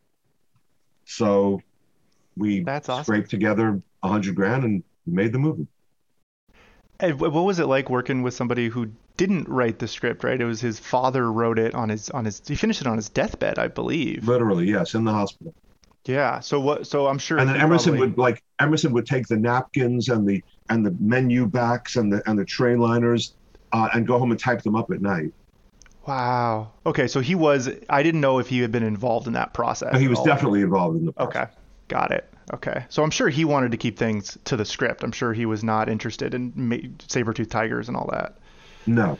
[1.05, 1.61] So
[2.35, 3.05] we That's awesome.
[3.05, 5.67] scraped together a hundred grand and made the movie.
[6.99, 10.23] And what was it like working with somebody who didn't write the script?
[10.23, 12.41] Right, it was his father wrote it on his on his.
[12.45, 14.27] He finished it on his deathbed, I believe.
[14.27, 15.53] Literally, yes, in the hospital.
[16.05, 16.39] Yeah.
[16.39, 16.87] So what?
[16.87, 17.37] So I'm sure.
[17.37, 20.95] And then Emerson probably- would like Emerson would take the napkins and the and the
[20.99, 23.33] menu backs and the and the train liners
[23.71, 25.31] uh, and go home and type them up at night.
[26.05, 26.71] Wow.
[26.85, 27.69] Okay, so he was.
[27.89, 29.99] I didn't know if he had been involved in that process.
[29.99, 31.43] He was definitely involved in the process.
[31.43, 31.51] Okay.
[31.87, 32.29] Got it.
[32.53, 32.85] Okay.
[32.89, 35.03] So I'm sure he wanted to keep things to the script.
[35.03, 36.77] I'm sure he was not interested in ma-
[37.07, 38.37] saber-tooth tigers and all that.
[38.87, 39.19] No.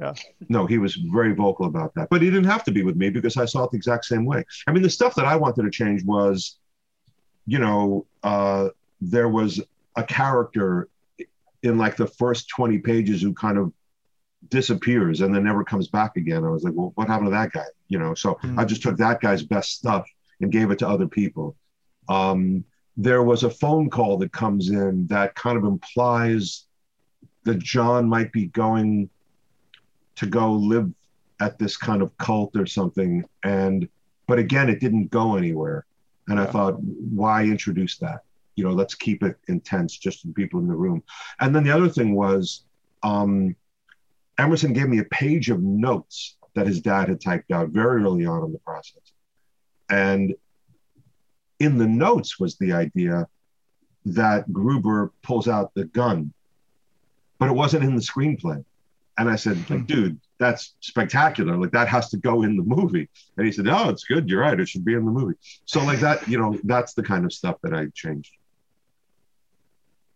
[0.00, 0.14] Yeah.
[0.48, 2.08] No, he was very vocal about that.
[2.10, 4.24] But he didn't have to be with me because I saw it the exact same
[4.24, 4.44] way.
[4.66, 6.56] I mean, the stuff that I wanted to change was,
[7.46, 8.70] you know, uh,
[9.00, 9.60] there was
[9.94, 10.88] a character
[11.62, 13.72] in like the first 20 pages who kind of
[14.48, 16.44] disappears and then never comes back again.
[16.44, 17.64] I was like, well, what happened to that guy?
[17.88, 18.58] You know, so Hmm.
[18.58, 20.06] I just took that guy's best stuff
[20.40, 21.56] and gave it to other people.
[22.08, 22.64] Um,
[22.96, 26.66] there was a phone call that comes in that kind of implies
[27.44, 29.10] that John might be going
[30.16, 30.92] to go live
[31.40, 33.24] at this kind of cult or something.
[33.42, 33.88] And,
[34.26, 35.84] but again, it didn't go anywhere.
[36.28, 38.20] And I thought, why introduce that?
[38.54, 41.02] You know, let's keep it intense, just the people in the room.
[41.40, 42.64] And then the other thing was,
[43.02, 43.56] um,
[44.38, 48.24] Emerson gave me a page of notes that his dad had typed out very early
[48.24, 49.12] on in the process.
[49.90, 50.34] And
[51.64, 53.26] in the notes was the idea
[54.06, 56.32] that Gruber pulls out the gun,
[57.38, 58.64] but it wasn't in the screenplay.
[59.16, 61.56] And I said, like, dude, that's spectacular.
[61.56, 63.08] Like that has to go in the movie.
[63.36, 64.28] And he said, oh, it's good.
[64.28, 64.58] You're right.
[64.58, 65.36] It should be in the movie.
[65.66, 68.32] So like that, you know, that's the kind of stuff that I changed.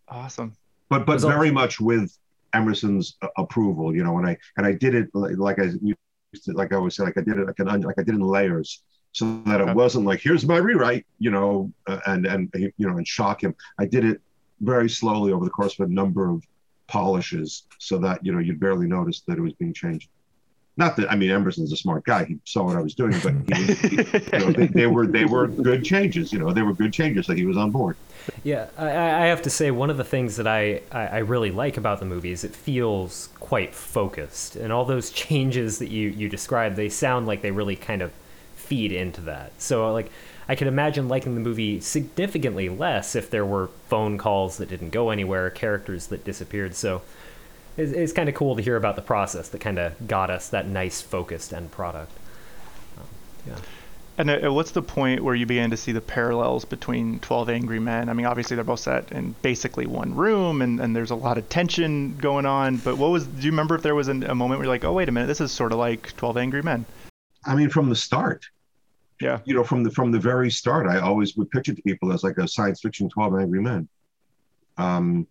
[0.08, 0.56] Awesome.
[0.88, 2.16] But but Was all- very much with
[2.54, 6.44] Emerson's uh, approval, you know, and I and I did it like, like I used
[6.44, 8.14] to, like I always say, like I did it like an onion- like I did
[8.14, 8.82] in layers,
[9.12, 12.96] so that it wasn't like here's my rewrite, you know, uh, and and you know
[12.96, 13.54] and shock him.
[13.78, 14.20] I did it
[14.60, 16.44] very slowly over the course of a number of
[16.86, 20.08] polishes, so that you know you'd barely notice that it was being changed.
[20.76, 23.34] Not that I mean Emerson's a smart guy; he saw what I was doing, but
[23.56, 26.32] he he, you know, they, they were they were good changes.
[26.32, 27.96] You know, they were good changes, so he was on board.
[28.44, 31.50] Yeah, I, I have to say one of the things that I, I, I really
[31.50, 36.10] like about the movie is it feels quite focused, and all those changes that you
[36.10, 38.12] you described, they sound like they really kind of
[38.68, 39.52] feed into that.
[39.58, 40.10] So like,
[40.48, 44.90] I could imagine liking the movie significantly less if there were phone calls that didn't
[44.90, 46.74] go anywhere, characters that disappeared.
[46.74, 47.02] So
[47.76, 50.48] it's, it's kind of cool to hear about the process that kind of got us
[50.50, 52.12] that nice focused end product.
[52.96, 53.04] Um,
[53.46, 53.56] yeah.
[54.18, 57.78] And uh, what's the point where you began to see the parallels between 12 Angry
[57.78, 58.08] Men?
[58.08, 61.38] I mean, obviously they're both set in basically one room and, and there's a lot
[61.38, 62.78] of tension going on.
[62.78, 64.84] But what was, do you remember if there was an, a moment where you're like,
[64.84, 66.84] oh, wait a minute, this is sort of like 12 Angry Men?
[67.44, 68.46] I mean, from the start,
[69.20, 69.40] Yeah.
[69.44, 72.22] you know, from the from the very start, I always would picture to people as
[72.22, 73.88] like a science fiction Twelve Angry Men.
[74.76, 75.26] Um,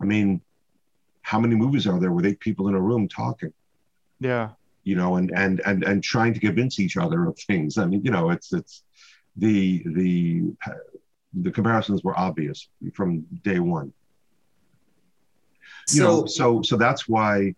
[0.00, 0.40] I mean,
[1.22, 3.52] how many movies are there with eight people in a room talking?
[4.20, 4.50] Yeah.
[4.84, 7.78] You know, and and and and trying to convince each other of things.
[7.78, 8.82] I mean, you know, it's it's
[9.36, 10.42] the the
[11.34, 13.92] the comparisons were obvious from day one.
[15.92, 17.54] You know, so so that's why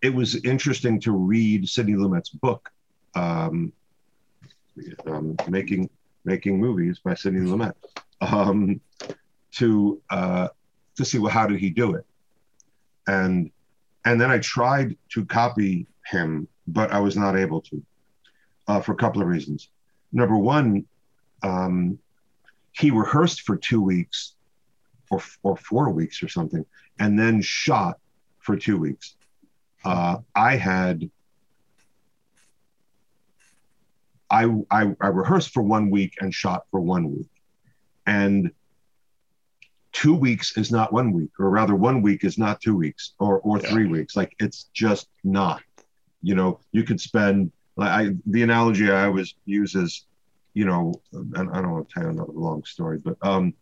[0.00, 2.70] it was interesting to read Sidney Lumet's book,
[3.18, 3.72] um,
[5.06, 5.90] um, making
[6.24, 7.74] making movies by Sidney Lumet,
[8.20, 8.80] um,
[9.52, 10.48] to uh,
[10.96, 12.06] to see well how did he do it,
[13.06, 13.50] and
[14.04, 17.82] and then I tried to copy him, but I was not able to,
[18.68, 19.68] uh, for a couple of reasons.
[20.12, 20.86] Number one,
[21.42, 21.98] um,
[22.72, 24.34] he rehearsed for two weeks,
[25.10, 26.64] or or four weeks or something,
[26.98, 27.98] and then shot
[28.40, 29.16] for two weeks
[29.84, 31.10] uh, I had
[34.30, 37.28] I, I I rehearsed for one week and shot for one week,
[38.06, 38.50] and
[39.92, 43.40] two weeks is not one week, or rather, one week is not two weeks or
[43.40, 43.70] or Yeah.
[43.70, 44.16] three weeks.
[44.16, 45.62] Like it's just not.
[46.22, 50.06] You know, you could spend I the analogy I always use is,
[50.54, 53.54] you know, and I don't want to tell you another long story, but um,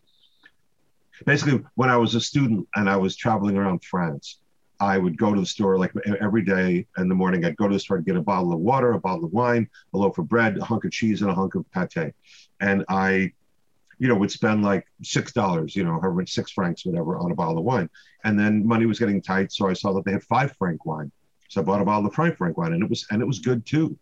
[1.26, 4.40] basically when I was a student and I was traveling around France,
[4.78, 7.44] I would go to the store like every day in the morning.
[7.44, 9.68] I'd go to the store and get a bottle of water, a bottle of wine,
[9.94, 12.12] a loaf of bread, a hunk of cheese, and a hunk of pate.
[12.60, 13.32] And I,
[13.98, 17.34] you know, would spend like six dollars, you know, however six francs, whatever, on a
[17.34, 17.88] bottle of wine.
[18.24, 21.10] And then money was getting tight, so I saw that they had five franc wine.
[21.48, 23.38] So I bought a bottle of five franc wine, and it was and it was
[23.38, 23.98] good too.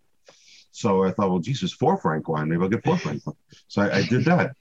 [0.72, 3.36] So I thought, well, Jesus, four franc wine, maybe I'll get four franc wine.
[3.68, 4.56] So I, I did that,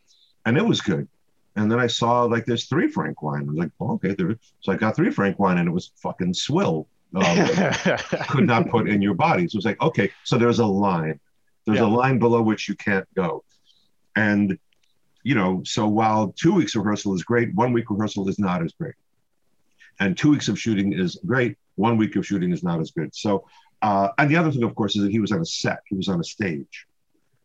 [0.45, 1.07] and it was good.
[1.55, 3.43] And then I saw like there's three franc wine.
[3.43, 4.15] I was like, oh, okay.
[4.15, 4.35] There.
[4.61, 6.87] So I got three franc wine and it was fucking swill.
[7.15, 7.23] Um,
[8.29, 9.47] could not put in your body.
[9.47, 11.19] So it's like, okay, so there's a line.
[11.65, 11.85] There's yeah.
[11.85, 13.43] a line below which you can't go.
[14.15, 14.57] And,
[15.21, 18.73] you know, so while two weeks rehearsal is great, one week rehearsal is not as
[18.73, 18.95] great.
[19.99, 23.13] And two weeks of shooting is great, one week of shooting is not as good.
[23.13, 23.45] So,
[23.83, 25.95] uh, and the other thing, of course, is that he was on a set, he
[25.95, 26.87] was on a stage.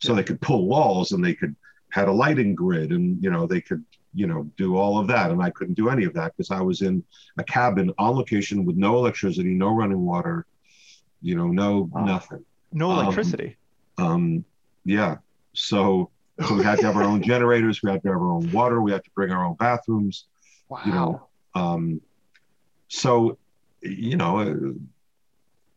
[0.00, 0.16] So yeah.
[0.16, 1.54] they could pull walls and they could
[1.90, 3.84] had a lighting grid and you know they could
[4.14, 5.30] you know do all of that.
[5.30, 7.04] And i couldn't do any of that because i was in
[7.38, 10.46] a cabin on location with no electricity no running water
[11.20, 12.04] you know no wow.
[12.04, 12.44] nothing.
[12.72, 13.56] No um, electricity.
[13.96, 14.44] um, um,
[14.84, 15.16] yeah.
[15.52, 18.50] So so we had to have our own generators we had to have our own
[18.52, 20.26] water we had to bring our own bathrooms
[20.68, 20.80] wow.
[20.84, 21.28] you know.
[21.54, 22.00] Um
[22.88, 23.38] so
[23.82, 24.54] you know uh,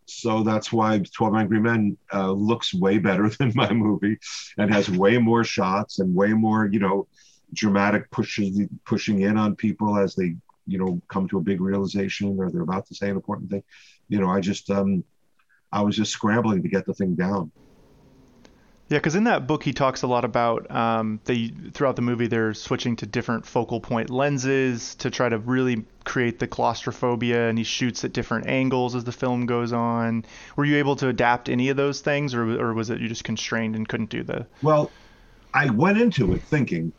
[0.05, 4.17] so that's why 12 Angry Men uh, looks way better than my movie
[4.57, 7.07] and has way more shots and way more, you know,
[7.54, 10.36] dramatic pushing pushing in on people as they,
[10.68, 13.64] you know, come to a big realization or they're about to say an important thing.
[14.10, 15.04] You know, I just um
[15.72, 17.52] I was just scrambling to get the thing down.
[18.91, 22.28] Yeah, because in that book he talks a lot about um, they throughout the movie
[22.28, 27.58] they're switching to different focal point lenses to try to really create the claustrophobia, and
[27.58, 30.26] he shoots at different angles as the film goes on.
[30.58, 33.24] Were you able to adapt any of those things, or or was it you just
[33.24, 34.45] constrained and couldn't do the?
[34.62, 34.91] Well,
[35.54, 36.91] I went into it thinking,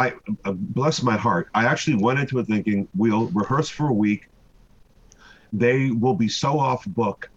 [0.00, 0.14] I
[0.46, 4.28] uh, bless my heart, I actually went into it thinking we'll rehearse for a week.
[5.52, 7.28] They will be so off book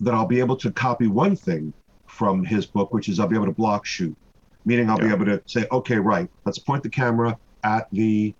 [0.00, 1.74] that I'll be able to copy one thing
[2.06, 4.16] from his book, which is I'll be able to block shoot,
[4.64, 5.08] meaning I'll yeah.
[5.08, 8.34] be able to say, okay, right, let's point the camera at the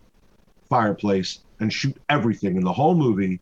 [0.70, 3.38] fireplace and shoot everything in the whole movie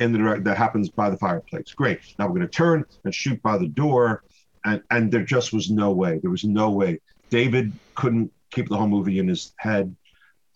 [0.00, 1.72] in the direct that happens by the fireplace.
[1.72, 2.00] Great.
[2.18, 4.24] Now we're going to turn and shoot by the door,
[4.64, 6.18] and and there just was no way.
[6.18, 7.00] There was no way.
[7.30, 9.94] David couldn't keep the whole movie in his head.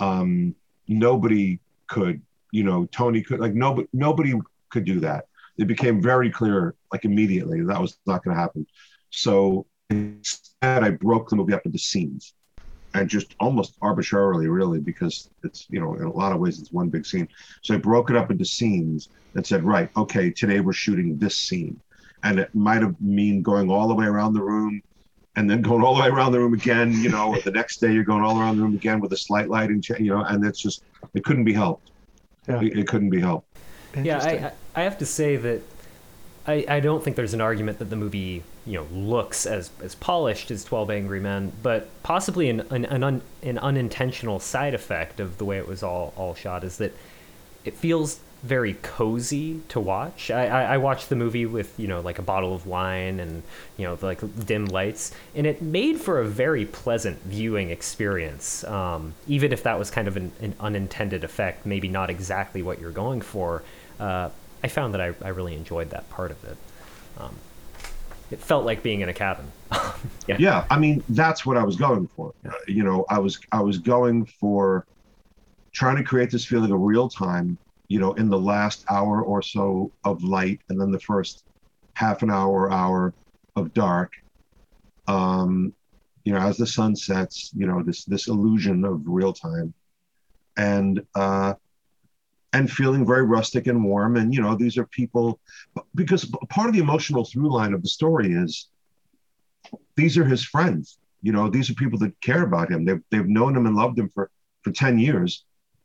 [0.01, 0.55] Um,
[0.89, 2.23] nobody could.
[2.51, 3.39] You know, Tony could.
[3.39, 4.35] Like nobody nobody
[4.71, 5.27] could do that.
[5.59, 8.67] It became very clear, like immediately, that was not going to happen.
[9.11, 12.35] So instead, I broke the movie up into scenes
[12.95, 16.73] and just almost arbitrarily, really, because it's, you know, in a lot of ways, it's
[16.73, 17.29] one big scene.
[17.63, 21.37] So I broke it up into scenes and said, right, okay, today we're shooting this
[21.37, 21.79] scene.
[22.23, 24.83] And it might have mean going all the way around the room
[25.37, 27.93] and then going all the way around the room again, you know, the next day
[27.93, 30.45] you're going all around the room again with a slight lighting, change, you know, and
[30.45, 30.83] it's just,
[31.14, 31.91] it couldn't be helped.
[32.49, 32.61] Yeah.
[32.61, 33.47] It, it couldn't be helped.
[33.97, 35.62] Yeah, I, I have to say that
[36.47, 39.95] I, I don't think there's an argument that the movie you know looks as as
[39.95, 45.18] polished as 12 angry men but possibly an an, an, un, an unintentional side effect
[45.18, 46.95] of the way it was all all shot is that
[47.64, 52.01] it feels very cozy to watch I, I, I watched the movie with you know
[52.01, 53.43] like a bottle of wine and
[53.76, 59.14] you know like dim lights and it made for a very pleasant viewing experience um,
[59.28, 62.91] even if that was kind of an, an unintended effect maybe not exactly what you're
[62.91, 63.62] going for
[63.99, 64.30] uh,
[64.62, 66.57] I found that I, I really enjoyed that part of it.
[67.18, 67.34] Um,
[68.30, 69.47] it felt like being in a cabin.
[70.26, 70.36] yeah.
[70.38, 72.32] yeah, I mean that's what I was going for.
[72.66, 74.86] You know, I was I was going for
[75.72, 77.59] trying to create this feeling of real time.
[77.91, 81.45] You know, in the last hour or so of light, and then the first
[81.95, 83.12] half an hour hour
[83.57, 84.12] of dark.
[85.07, 85.74] Um,
[86.24, 89.74] you know, as the sun sets, you know, this this illusion of real time,
[90.57, 91.55] and uh,
[92.53, 94.16] and feeling very rustic and warm.
[94.16, 95.38] And, you know, these are people,
[95.95, 98.68] because part of the emotional through line of the story is
[99.97, 100.99] these are his friends.
[101.22, 102.84] You know, these are people that care about him.
[102.84, 104.30] They've, they've known him and loved him for,
[104.62, 105.45] for 10 years.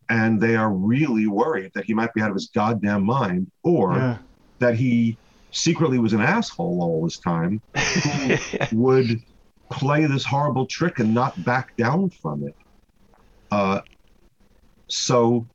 [0.10, 3.94] And they are really worried that he might be out of his goddamn mind or
[3.94, 4.18] yeah.
[4.60, 5.18] that he
[5.52, 7.62] secretly was an asshole all this time
[8.70, 9.22] who would
[9.72, 12.56] play this horrible trick and not back down from it.
[13.52, 13.82] Uh,
[14.88, 15.46] so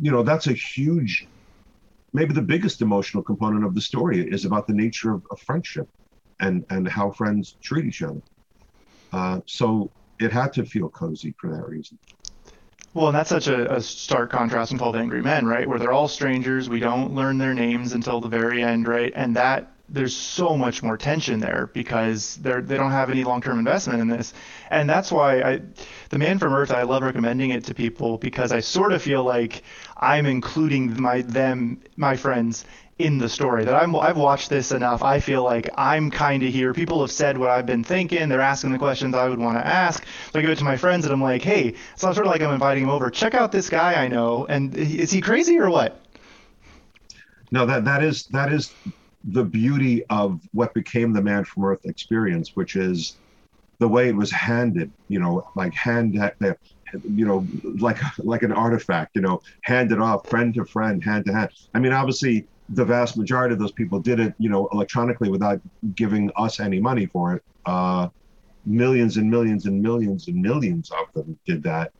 [0.00, 1.26] you know that's a huge
[2.12, 5.88] maybe the biggest emotional component of the story is about the nature of, of friendship
[6.40, 8.20] and and how friends treat each other
[9.12, 11.98] uh, so it had to feel cozy for that reason
[12.96, 15.68] Well, and that's such a, a stark contrast in 12 Angry Men, right?
[15.68, 16.70] Where they're all strangers.
[16.70, 19.12] We don't learn their names until the very end, right?
[19.14, 23.58] And that there's so much more tension there because they're they don't have any long-term
[23.58, 24.32] investment in this,
[24.70, 25.60] and that's why I,
[26.08, 29.22] the Man from Earth, I love recommending it to people because I sort of feel
[29.22, 29.62] like
[29.98, 32.64] I'm including my them my friends
[32.98, 35.02] in the story that I'm I've watched this enough.
[35.02, 36.72] I feel like I'm kind of here.
[36.72, 38.28] People have said what I've been thinking.
[38.28, 40.04] They're asking the questions I would want to ask.
[40.32, 42.40] So I it to my friends and I'm like, hey, so I'm sort of like
[42.40, 43.10] I'm inviting them over.
[43.10, 44.46] Check out this guy I know.
[44.46, 46.00] And is he crazy or what?
[47.50, 48.72] No, that that is that is
[49.24, 53.16] the beauty of what became the Man from Earth experience, which is
[53.78, 57.46] the way it was handed, you know, like hand, you know,
[57.78, 61.50] like like an artifact, you know, handed off friend to friend, hand to hand.
[61.74, 65.60] I mean, obviously, the vast majority of those people did it, you know, electronically without
[65.94, 67.42] giving us any money for it.
[67.64, 68.08] Uh,
[68.64, 71.92] millions and millions and millions and millions of them did that.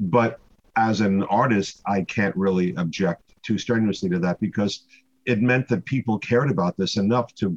[0.00, 0.40] But
[0.76, 4.84] as an artist, I can't really object too strenuously to that because
[5.26, 7.56] it meant that people cared about this enough to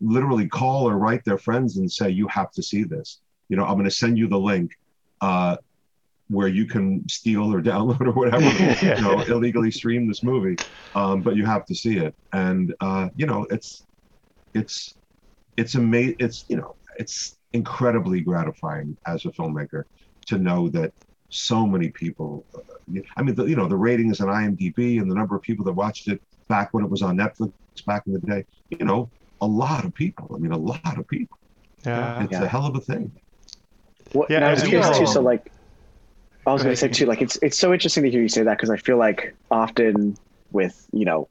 [0.00, 3.64] literally call or write their friends and say, "You have to see this." You know,
[3.64, 4.72] I'm going to send you the link
[5.20, 5.56] uh,
[6.32, 8.44] where you can steal or download or whatever,
[8.84, 10.58] you know, illegally stream this movie,
[10.94, 12.14] um, but you have to see it.
[12.32, 13.86] And uh, you know, it's
[14.54, 14.96] it's
[15.56, 16.16] it's amazing.
[16.18, 19.84] It's you know, it's incredibly gratifying as a filmmaker
[20.26, 20.92] to know that
[21.28, 22.46] so many people.
[22.54, 25.64] Uh, I mean, the, you know, the ratings on IMDb and the number of people
[25.66, 27.52] that watched it back when it was on Netflix
[27.86, 28.44] back in the day.
[28.70, 29.10] You know,
[29.40, 30.30] a lot of people.
[30.34, 31.38] I mean, a lot of people.
[31.84, 32.42] Yeah, it's yeah.
[32.42, 33.10] a hell of a thing.
[34.14, 35.06] Well, yeah, I was curious too.
[35.06, 35.50] So, like,
[36.46, 38.42] I was going to say too, like, it's it's so interesting to hear you say
[38.42, 40.16] that because I feel like often
[40.50, 41.28] with you know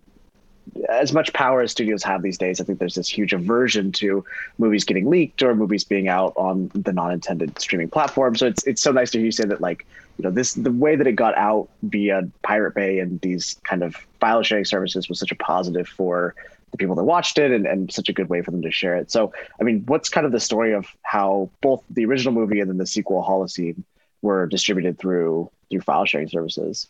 [0.89, 4.23] as much power as studios have these days, I think there's this huge aversion to
[4.57, 8.35] movies getting leaked or movies being out on the non-intended streaming platform.
[8.35, 9.85] So it's it's so nice to hear you say that like
[10.17, 13.83] you know this the way that it got out via Pirate Bay and these kind
[13.83, 16.35] of file sharing services was such a positive for
[16.71, 18.95] the people that watched it and, and such a good way for them to share
[18.95, 19.11] it.
[19.11, 22.69] So I mean, what's kind of the story of how both the original movie and
[22.69, 23.83] then the sequel Holocene
[24.21, 26.87] were distributed through through file sharing services?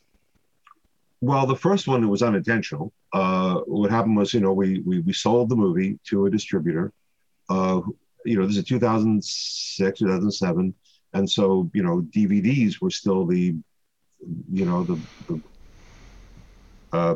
[1.21, 2.91] Well, the first one that was unintentional.
[3.13, 6.91] Uh, what happened was, you know, we, we we sold the movie to a distributor.
[7.49, 7.81] Uh,
[8.25, 10.73] you know, this is 2006, 2007,
[11.13, 13.55] and so you know, DVDs were still the,
[14.51, 15.41] you know, the the,
[16.91, 17.15] uh,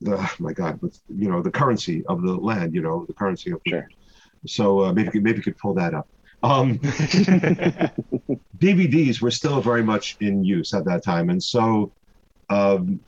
[0.00, 2.74] the oh my God, but you know, the currency of the land.
[2.74, 3.60] You know, the currency of.
[3.66, 3.86] Sure.
[4.46, 6.08] So uh, maybe maybe you could pull that up.
[6.42, 6.78] Um,
[8.58, 11.92] DVDs were still very much in use at that time, and so
[12.48, 13.00] um,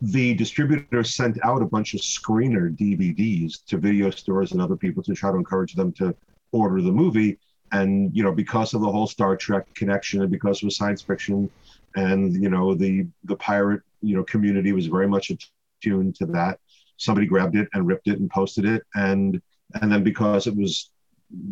[0.00, 5.02] the distributor sent out a bunch of screener DVDs to video stores and other people
[5.02, 6.14] to try to encourage them to
[6.52, 7.38] order the movie.
[7.72, 11.50] And you know, because of the whole Star Trek connection, and because was science fiction,
[11.96, 15.32] and you know, the the pirate you know community was very much
[15.80, 16.60] attuned to that.
[16.96, 19.42] Somebody grabbed it and ripped it and posted it, and
[19.80, 20.90] and then because it was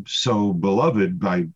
[0.06, 1.46] so beloved by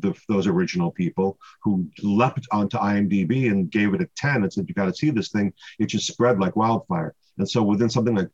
[0.00, 4.66] the, those original people who leapt onto IMDb and gave it a 10 and said,
[4.68, 5.52] You got to see this thing.
[5.78, 7.14] It just spread like wildfire.
[7.38, 8.28] And so within something like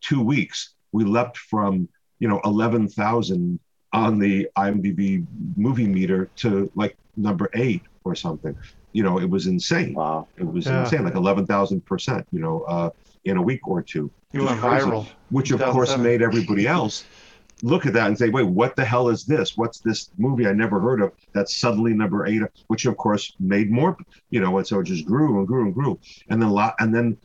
[0.00, 3.60] two weeks, we leapt from, you know, 11,000
[3.92, 5.26] on the IMDb
[5.56, 8.56] movie meter to like number eight or something.
[8.92, 9.94] You know, it was insane.
[9.94, 10.28] Wow.
[10.36, 10.82] It was yeah.
[10.82, 12.90] insane, like 11,000%, you know, uh,
[13.24, 14.10] in a week or two.
[14.32, 15.06] You went viral.
[15.30, 17.04] Which, of course, made everybody else
[17.62, 19.56] look at that and say, wait, what the hell is this?
[19.56, 23.70] What's this movie I never heard of that's suddenly number eight, which of course made
[23.70, 23.96] more,
[24.30, 25.98] you know, and so it just grew and grew and grew.
[26.30, 27.16] And then, lot, and then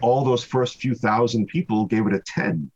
[0.00, 2.70] all those first few thousand people gave it a 10.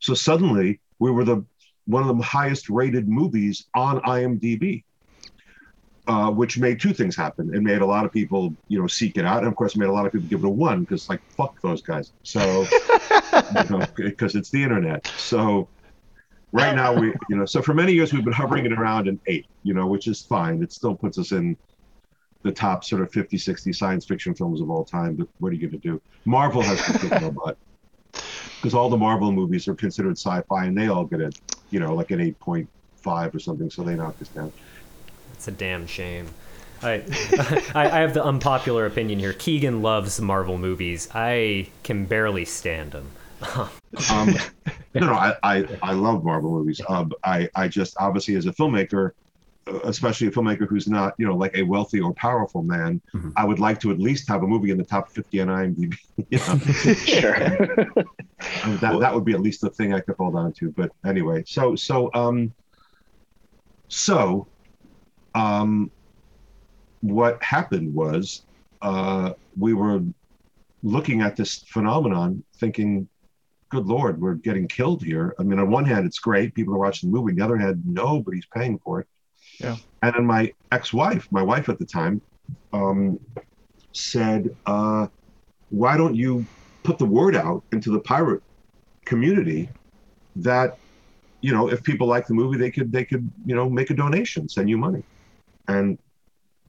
[0.00, 1.44] So suddenly we were the
[1.86, 4.84] one of the highest rated movies on IMDb.
[6.08, 7.54] Uh, which made two things happen.
[7.54, 9.86] It made a lot of people, you know, seek it out, and of course, made
[9.86, 12.10] a lot of people give it a one because, like, fuck those guys.
[12.24, 12.66] So,
[13.30, 13.86] because you know,
[14.18, 15.06] it's the internet.
[15.16, 15.68] So,
[16.52, 19.18] right now we you know so for many years we've been hovering it around an
[19.26, 21.56] eight you know which is fine it still puts us in
[22.42, 25.54] the top sort of 50 60 science fiction films of all time but what are
[25.54, 27.56] you going to do marvel has to kick no butt
[28.56, 31.32] because all the marvel movies are considered sci-fi and they all get a
[31.70, 34.52] you know like an 8.5 or something so they knock us down
[35.32, 36.28] it's a damn shame
[36.82, 37.04] I,
[37.74, 39.32] I, I have the unpopular opinion here.
[39.32, 41.08] Keegan loves Marvel movies.
[41.14, 43.12] I can barely stand them.
[44.10, 44.34] Um,
[44.94, 46.80] no, no, I, I, I love Marvel movies.
[46.88, 49.12] Um, I, I just obviously as a filmmaker,
[49.66, 53.30] uh, especially a filmmaker who's not, you know, like a wealthy or powerful man, mm-hmm.
[53.36, 55.96] I would like to at least have a movie in the top 50 on IMDb.
[56.30, 56.58] You know?
[56.94, 57.38] sure.
[58.80, 60.70] that, that would be at least the thing I could hold on to.
[60.70, 62.52] But anyway, so, so, um,
[63.88, 64.46] so,
[65.34, 65.90] um,
[67.02, 68.42] what happened was
[68.80, 70.02] uh, we were
[70.82, 73.08] looking at this phenomenon, thinking,
[73.72, 76.78] "Good Lord, we're getting killed here." I mean, on one hand, it's great; people are
[76.78, 77.32] watching the movie.
[77.32, 79.08] On the other hand, nobody's paying for it.
[79.58, 79.76] Yeah.
[80.02, 82.20] And then my ex-wife, my wife at the time,
[82.72, 83.18] um,
[83.92, 85.06] said, uh,
[85.70, 86.44] "Why don't you
[86.84, 88.42] put the word out into the pirate
[89.06, 89.68] community
[90.36, 90.76] that
[91.40, 93.94] you know if people like the movie they could they could you know make a
[93.94, 95.02] donation send you money
[95.68, 95.98] and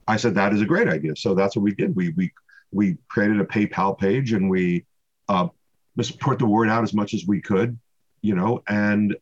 [0.08, 2.30] i said that is a great idea so that's what we did we we
[2.72, 4.84] we created a paypal page and we
[5.28, 5.48] uh
[5.96, 7.78] just put the word out as much as we could
[8.22, 9.16] you know and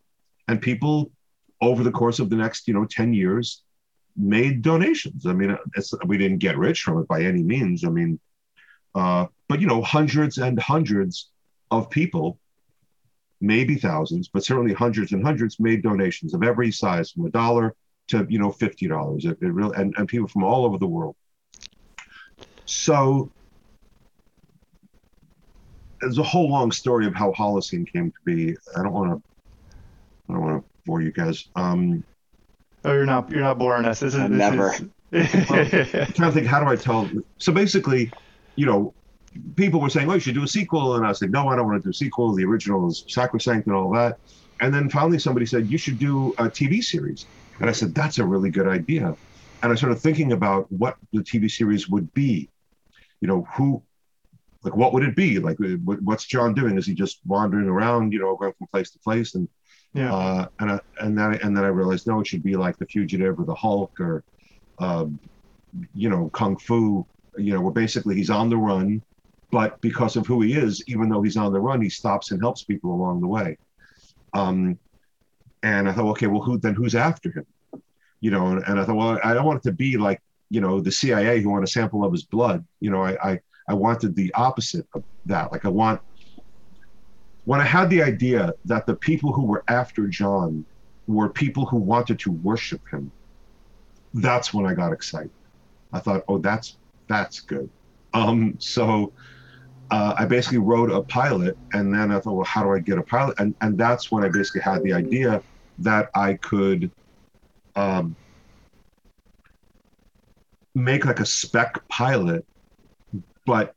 [0.48, 1.10] and people
[1.60, 3.62] over the course of the next you know 10 years
[4.16, 5.56] made donations i mean
[6.06, 8.18] we didn't get rich from it by any means i mean
[8.94, 11.30] uh but you know hundreds and hundreds
[11.70, 12.38] of people
[13.42, 17.74] maybe thousands, but certainly hundreds and hundreds made donations of every size, from a dollar
[18.08, 19.24] to you know fifty dollars.
[19.26, 21.16] It, it really and, and people from all over the world.
[22.64, 23.30] So
[26.02, 28.56] there's a whole long story of how Holocene came to be.
[28.76, 29.28] I don't want to.
[30.28, 31.48] I don't want to bore you guys.
[31.56, 32.04] Um,
[32.84, 33.30] oh, you're not.
[33.30, 34.00] You're not boring us.
[34.00, 34.72] This is this never.
[34.72, 34.80] Is...
[35.50, 36.46] well, I'm trying to think.
[36.46, 37.08] How do I tell?
[37.38, 38.10] So basically,
[38.56, 38.92] you know,
[39.54, 41.66] people were saying, "Oh, you should do a sequel," and I said, "No, I don't
[41.66, 42.34] want to do a sequel.
[42.34, 44.18] The original is sacrosanct and all that."
[44.60, 47.26] And then finally, somebody said, "You should do a TV series,"
[47.60, 49.16] and I said, "That's a really good idea."
[49.62, 52.48] And I started thinking about what the TV series would be.
[53.20, 53.80] You know, who,
[54.62, 55.38] like, what would it be?
[55.38, 56.78] Like, what's John doing?
[56.78, 58.12] Is he just wandering around?
[58.12, 59.34] You know, going from place to place?
[59.34, 59.48] And
[59.94, 62.78] yeah, uh, and I, and then and then I realized, no, it should be like
[62.78, 64.24] the Fugitive or the Hulk or,
[64.78, 65.18] um,
[65.94, 67.06] you know, Kung Fu.
[67.38, 69.02] You know, where basically he's on the run
[69.52, 72.40] but because of who he is, even though he's on the run, he stops and
[72.40, 73.58] helps people along the way.
[74.32, 74.78] Um,
[75.62, 77.46] and I thought, okay, well, who then who's after him?
[78.20, 80.60] You know, and, and I thought, well, I don't want it to be like you
[80.60, 82.64] know the CIA who want a sample of his blood.
[82.80, 85.52] You know, I I, I wanted the opposite of that.
[85.52, 86.00] Like I want
[87.44, 90.64] when I had the idea that the people who were after John
[91.06, 93.10] were people who wanted to worship him,
[94.14, 95.32] that's when I got excited.
[95.92, 97.68] I thought, oh, that's that's good.
[98.14, 99.12] Um, so
[99.90, 102.98] uh, I basically wrote a pilot, and then I thought, well, how do I get
[102.98, 103.38] a pilot?
[103.38, 105.42] And and that's when I basically had the idea
[105.78, 106.90] that I could
[107.74, 108.14] um,
[110.74, 112.44] make like a spec pilot,
[113.46, 113.74] but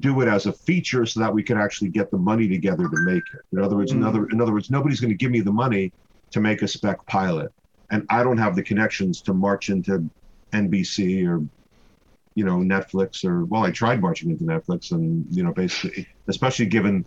[0.00, 2.96] do it as a feature so that we could actually get the money together to
[3.02, 3.40] make it.
[3.52, 3.96] In other words, mm.
[3.96, 5.92] in other in other words, nobody's going to give me the money
[6.32, 7.52] to make a spec pilot,
[7.90, 10.08] and I don't have the connections to march into
[10.52, 11.44] NBC or
[12.34, 16.66] you know Netflix or well, I tried marching into Netflix, and you know basically, especially
[16.66, 17.04] given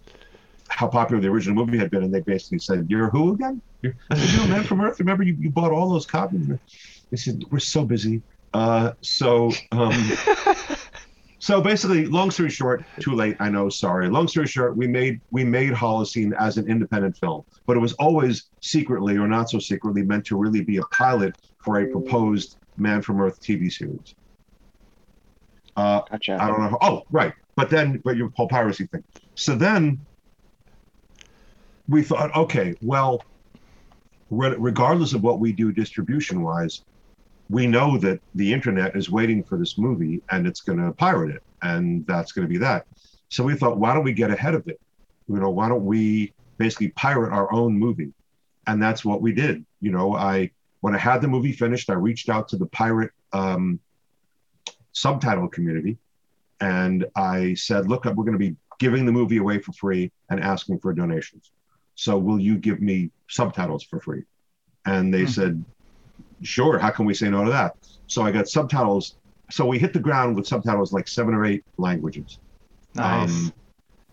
[0.70, 3.62] how popular the original movie had been, and they basically said, "You're who again?
[3.82, 5.00] You're, you're a man from Earth.
[5.00, 6.48] Remember, you, you bought all those copies."
[7.12, 8.22] They said, "We're so busy."
[8.54, 9.94] Uh, so, um,
[11.40, 13.38] so basically, long story short, too late.
[13.40, 13.70] I know.
[13.70, 14.10] Sorry.
[14.10, 17.94] Long story short, we made we made Holocene as an independent film, but it was
[17.94, 21.34] always secretly or not so secretly meant to really be a pilot
[21.64, 24.16] for a proposed Man from Earth TV series.
[25.78, 26.38] Uh, gotcha.
[26.42, 26.70] I don't know.
[26.70, 27.34] How, oh, right.
[27.56, 29.04] But then, but your whole piracy thing.
[29.36, 30.06] So then
[31.88, 33.26] we thought, okay, well,
[34.30, 36.84] re- regardless of what we do distribution wise,
[37.50, 41.36] we know that the internet is waiting for this movie and it's going to pirate
[41.36, 41.44] it.
[41.62, 42.86] And that's going to be that.
[43.30, 44.80] So we thought, why don't we get ahead of it?
[45.28, 48.14] You know, why don't we basically pirate our own movie?
[48.68, 49.66] And that's what we did.
[49.82, 53.12] You know, I, when I had the movie finished, I reached out to the pirate
[53.34, 53.80] um,
[54.92, 55.98] subtitle community.
[56.62, 60.40] And I said, look, we're going to be giving the movie away for free and
[60.40, 61.52] asking for donations.
[61.96, 64.24] So will you give me subtitles for free?
[64.86, 65.32] And they mm-hmm.
[65.32, 65.66] said,
[66.42, 66.80] sure.
[66.80, 67.76] How can we say no to that?
[68.08, 69.16] So I got subtitles.
[69.52, 72.40] So we hit the ground with subtitles like seven or eight languages.
[72.96, 73.30] Nice.
[73.30, 73.54] Um,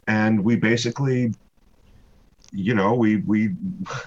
[0.06, 1.32] and we basically
[2.52, 3.54] you know, we we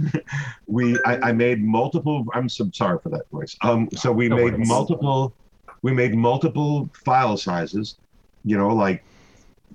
[0.67, 2.25] we I, I, made multiple.
[2.33, 3.55] I'm so sorry for that voice.
[3.61, 4.67] Um, so we no made worries.
[4.67, 5.33] multiple
[5.81, 7.97] we made multiple file sizes,
[8.43, 9.03] you know, like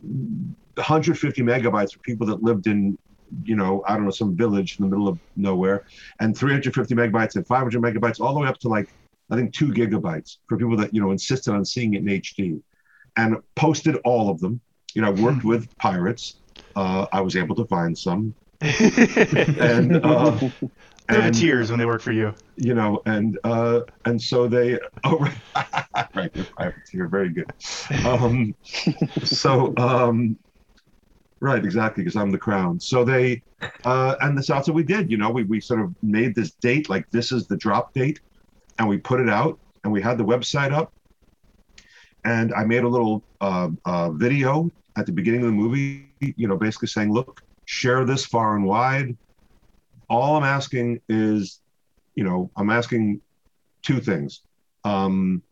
[0.02, 2.98] 150 megabytes for people that lived in,
[3.44, 5.84] you know, I don't know, some village in the middle of nowhere,
[6.20, 8.88] and 350 megabytes and 500 megabytes, all the way up to like,
[9.30, 12.60] I think two gigabytes for people that, you know, insisted on seeing it in HD
[13.16, 14.60] and posted all of them.
[14.94, 15.48] You know, I worked hmm.
[15.52, 16.36] with pirates.
[16.76, 18.34] Uh, I was able to find some.
[18.60, 20.38] and uh,
[21.08, 22.34] they're and, the tears when they work for you.
[22.56, 24.78] You know, and uh, and so they.
[25.04, 25.18] Oh,
[26.14, 26.74] right, right.
[26.92, 27.52] You're very good.
[28.06, 28.54] Um,
[29.22, 30.38] so, um,
[31.40, 32.80] right, exactly, because I'm the crown.
[32.80, 33.42] So they,
[33.84, 35.10] uh, and that's what we did.
[35.10, 38.20] You know, we we sort of made this date like this is the drop date,
[38.78, 40.92] and we put it out, and we had the website up,
[42.24, 46.46] and I made a little uh, uh, video at the beginning of the movie, you
[46.46, 49.16] know, basically saying, look, share this far and wide.
[50.08, 51.60] All I'm asking is,
[52.14, 53.20] you know, I'm asking
[53.82, 54.42] two things.
[54.84, 55.42] Um,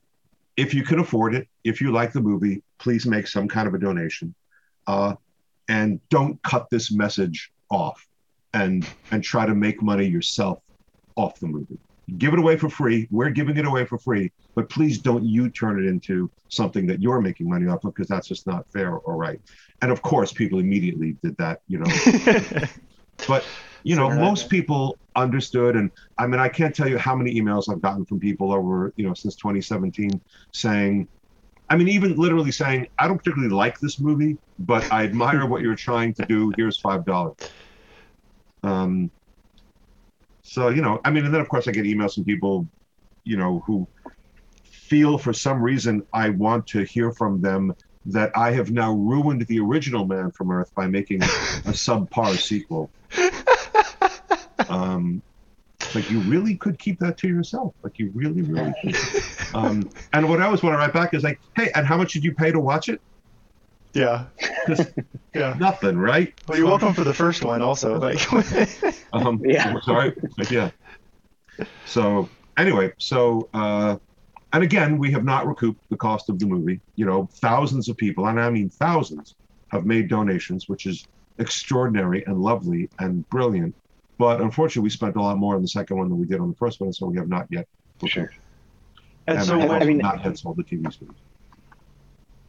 [0.56, 3.74] if you can afford it, if you like the movie, please make some kind of
[3.74, 4.34] a donation.
[4.86, 5.14] Uh,
[5.68, 8.06] and don't cut this message off
[8.54, 10.60] and and try to make money yourself
[11.16, 11.78] off the movie.
[12.18, 13.08] Give it away for free.
[13.10, 17.00] We're giving it away for free, but please don't you turn it into something that
[17.00, 19.40] you're making money off of because that's just not fair or right.
[19.80, 22.66] And of course, people immediately did that, you know.
[23.28, 23.44] but
[23.84, 27.72] you know, most people understood, and I mean, I can't tell you how many emails
[27.72, 30.20] I've gotten from people over, you know, since 2017
[30.52, 31.08] saying,
[31.72, 35.62] I mean, even literally saying, I don't particularly like this movie, but I admire what
[35.62, 36.52] you're trying to do.
[36.54, 37.38] Here's five dollars.
[38.62, 39.10] Um,
[40.42, 42.68] so you know, I mean, and then of course I get emails from people,
[43.24, 43.88] you know, who
[44.64, 49.46] feel for some reason I want to hear from them that I have now ruined
[49.46, 51.26] the original Man from Earth by making a
[51.72, 52.90] subpar sequel.
[54.68, 55.22] Um,
[55.94, 57.74] like you really could keep that to yourself.
[57.82, 58.96] Like you really, really could.
[59.54, 62.12] Um, and what I always want to write back is like, hey, and how much
[62.12, 63.00] did you pay to watch it?
[63.94, 64.26] Yeah.
[65.34, 65.54] yeah.
[65.58, 66.32] Nothing, right?
[66.48, 67.98] Well, you're welcome for the first one, also.
[68.00, 68.32] Like.
[69.12, 69.74] um, yeah.
[69.82, 70.14] Sorry.
[70.50, 70.70] Yeah.
[71.84, 73.96] So anyway, so uh,
[74.52, 76.80] and again, we have not recouped the cost of the movie.
[76.96, 79.34] You know, thousands of people, and I mean thousands,
[79.70, 81.04] have made donations, which is
[81.38, 83.74] extraordinary and lovely and brilliant.
[84.22, 86.48] But unfortunately, we spent a lot more on the second one than we did on
[86.48, 87.66] the first one, so we have not yet.
[88.06, 88.30] Sure.
[89.26, 91.16] And, and so, I mean, not yet sold the TV series.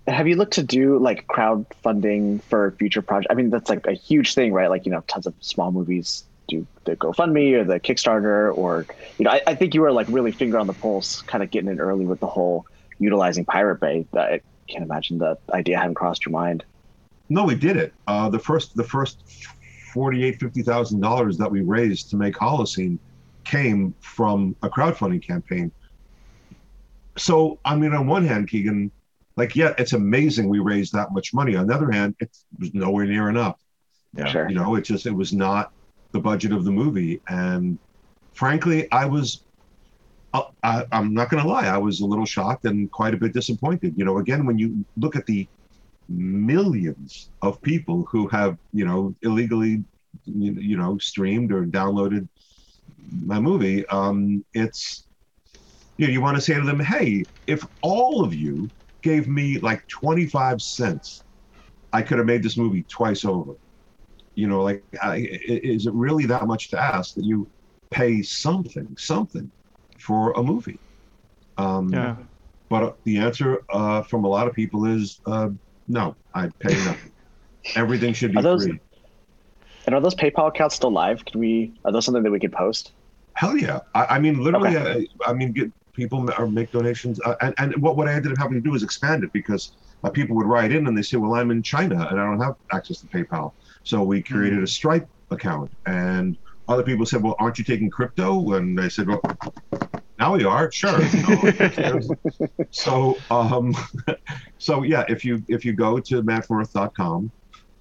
[0.06, 3.32] Have you looked to do like crowdfunding for future projects?
[3.32, 4.70] I mean, that's like a huge thing, right?
[4.70, 8.86] Like, you know, tons of small movies do the GoFundMe or the Kickstarter, or
[9.18, 11.50] you know, I, I think you were like really finger on the pulse, kind of
[11.50, 12.68] getting in early with the whole
[13.00, 14.06] utilizing Pirate Bay.
[14.14, 16.66] I can't imagine the idea hadn't crossed your mind.
[17.30, 17.96] No, we did it.
[18.06, 19.18] Uh, the first, the first
[19.94, 22.98] forty-eight, fifty thousand dollars that we raised to make Holocene
[23.44, 25.72] came from a crowdfunding campaign.
[27.18, 28.91] So, I mean, on one hand, Keegan,
[29.36, 31.56] like, yeah, it's amazing we raised that much money.
[31.56, 33.58] On the other hand, it was nowhere near enough.
[34.16, 34.28] Yeah.
[34.28, 34.50] Sure.
[34.50, 35.72] You know, it just it was not
[36.12, 37.78] the budget of the movie, and
[38.34, 39.44] frankly, I was.
[40.36, 41.68] Uh, I, I'm not going to lie.
[41.68, 43.94] I was a little shocked and quite a bit disappointed.
[43.96, 45.48] You know, again, when you look at the
[46.10, 49.84] millions of people who have, you know, illegally,
[50.26, 52.28] you know, streamed or downloaded
[53.26, 55.08] my movie, um, it's,
[55.97, 58.70] you know, you want to say to them, hey, if all of you
[59.01, 61.24] gave me like 25 cents,
[61.91, 63.54] I could have made this movie twice over.
[64.36, 67.47] You know, like, I, is it really that much to ask that you
[67.91, 69.51] pay something, something
[69.99, 70.80] for a movie?
[71.58, 72.16] Um, yeah.
[72.70, 75.49] But the answer uh, from a lot of people is uh,
[75.88, 77.12] no, I'd pay nothing.
[77.76, 78.80] Everything should be those, free.
[79.86, 81.26] And are those PayPal accounts still live?
[81.26, 81.74] Can we?
[81.86, 82.92] Are those something that we could post?
[83.34, 83.80] Hell yeah!
[83.96, 85.08] I, I mean, literally, okay.
[85.26, 88.32] I, I, mean, get people or make donations, uh, and and what what I ended
[88.32, 89.74] up having to do is expand it because
[90.04, 92.40] uh, people would write in and they say, "Well, I'm in China and I don't
[92.40, 93.52] have access to PayPal,"
[93.84, 94.64] so we created mm-hmm.
[94.64, 99.08] a Stripe account, and other people said, "Well, aren't you taking crypto?" And I said,
[99.08, 99.22] "Well,
[100.20, 101.00] now we are, sure."
[102.72, 103.76] so, um,
[104.64, 107.30] so yeah, if you if you go to manfromearth.com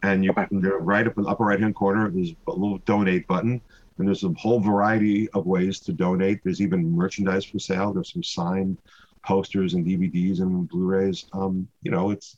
[0.03, 0.47] and you okay.
[0.81, 3.61] right up in the upper right hand corner, there's a little donate button,
[3.99, 6.41] and there's a whole variety of ways to donate.
[6.43, 7.93] There's even merchandise for sale.
[7.93, 8.79] There's some signed
[9.25, 11.27] posters and DVDs and Blu-rays.
[11.33, 12.37] Um, you know, it's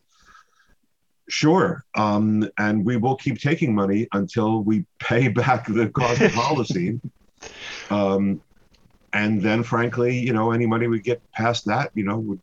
[1.27, 1.83] Sure.
[1.95, 7.01] Um, and we will keep taking money until we pay back the cost of Holocene.
[7.91, 8.41] Um,
[9.13, 12.41] and then, frankly, you know, any money we get past that, you know, would,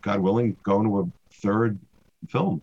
[0.00, 1.78] God willing, go into a third
[2.28, 2.62] film.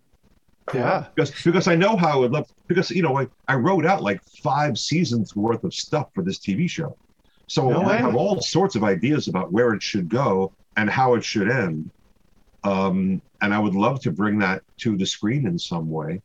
[0.73, 1.05] Yeah.
[1.15, 4.03] Because, because I know how I would love, because, you know, I, I wrote out
[4.03, 6.97] like five seasons worth of stuff for this TV show.
[7.47, 11.13] So no I have all sorts of ideas about where it should go and how
[11.15, 11.89] it should end.
[12.63, 16.21] Um, and I would love to bring that to the screen in some way.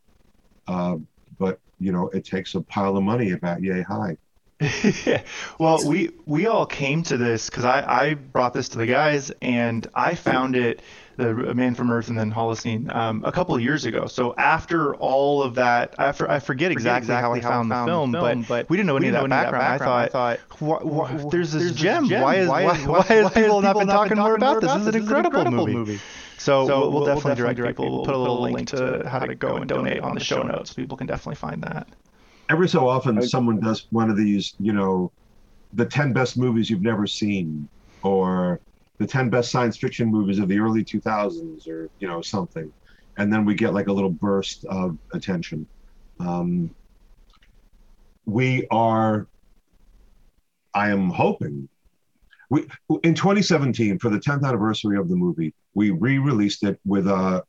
[0.66, 0.96] Uh,
[1.38, 4.16] but you know, it takes a pile of money about yay high.
[5.59, 9.32] well, we we all came to this because I, I brought this to the guys
[9.42, 10.82] and I found it,
[11.17, 14.07] the Man from Earth and then Holocene, um, a couple of years ago.
[14.07, 17.93] So after all of that, after I forget exactly, exactly how I found, found the,
[17.93, 19.63] film, the film, but, but we didn't know any of that background.
[19.63, 20.03] That background.
[20.03, 22.09] I thought, I thought wh- wh- there's this there's gem.
[22.09, 22.23] gem.
[22.23, 24.73] Why is why, why, why, why has people not been talking more about this?
[24.73, 25.73] This is an incredible movie.
[25.73, 26.01] movie.
[26.39, 27.97] So, so we'll, we'll, definitely, definitely direct, direct people.
[27.99, 30.73] We'll put a little link to how to go and donate on the show notes.
[30.73, 31.87] People can definitely find that.
[32.51, 35.13] Every so often, someone does one of these, you know,
[35.73, 37.69] the 10 best movies you've never seen,
[38.03, 38.61] or
[39.03, 42.72] the 10 best science fiction movies of the early 2000s or you know something.
[43.18, 45.66] And then we get like a little burst of attention.
[46.18, 46.74] Um,
[48.24, 49.26] we are
[50.74, 51.68] i am hoping
[52.50, 52.66] we
[53.03, 57.40] in 2017 for the 10th anniversary of the movie we re-released it with uh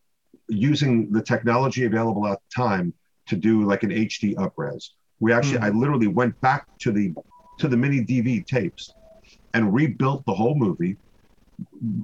[0.50, 2.94] using the technology available at the time
[3.28, 4.90] to do like an hd upres.
[5.20, 5.64] We actually mm.
[5.64, 7.14] i literally went back to the
[7.60, 8.94] to the mini dv tapes
[9.54, 10.98] and rebuilt the whole movie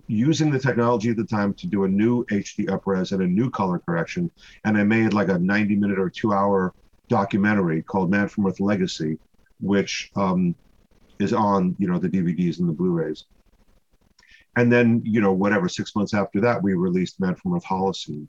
[0.08, 3.50] using the technology at the time to do a new HD upres and a new
[3.50, 4.32] color correction.
[4.66, 6.74] And I made like a 90 minute or two hour
[7.08, 9.18] documentary called Man from Earth Legacy,
[9.60, 10.56] which um,
[11.20, 13.26] is on, you know, the DVDs and the Blu-rays.
[14.56, 18.28] And then, you know, whatever, six months after that, we released Man from Earth Holocene.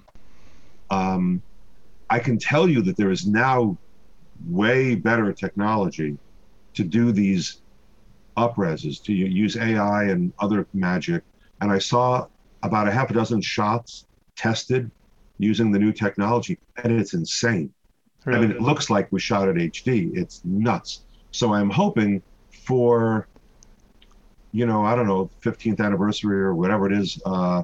[0.90, 1.42] Um,
[2.08, 3.78] I can tell you that there is now
[4.44, 6.18] way better technology
[6.74, 7.62] to do these
[8.36, 11.22] upreses, to use AI and other magic.
[11.60, 12.26] And I saw
[12.62, 14.06] about a half a dozen shots
[14.36, 14.90] tested
[15.38, 17.72] using the new technology, and it's insane.
[18.24, 18.38] Really?
[18.38, 20.14] I mean, it looks like we shot at HD.
[20.14, 21.02] It's nuts.
[21.32, 22.22] So I'm hoping
[22.66, 23.26] for,
[24.52, 27.62] you know, I don't know, 15th anniversary or whatever it is, uh,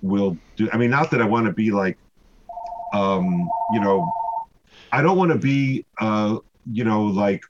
[0.00, 0.68] we'll do.
[0.72, 1.98] I mean, not that I want to be like,
[2.94, 4.10] um, you know,
[4.92, 6.38] I don't want to be, uh,
[6.70, 7.44] you know, like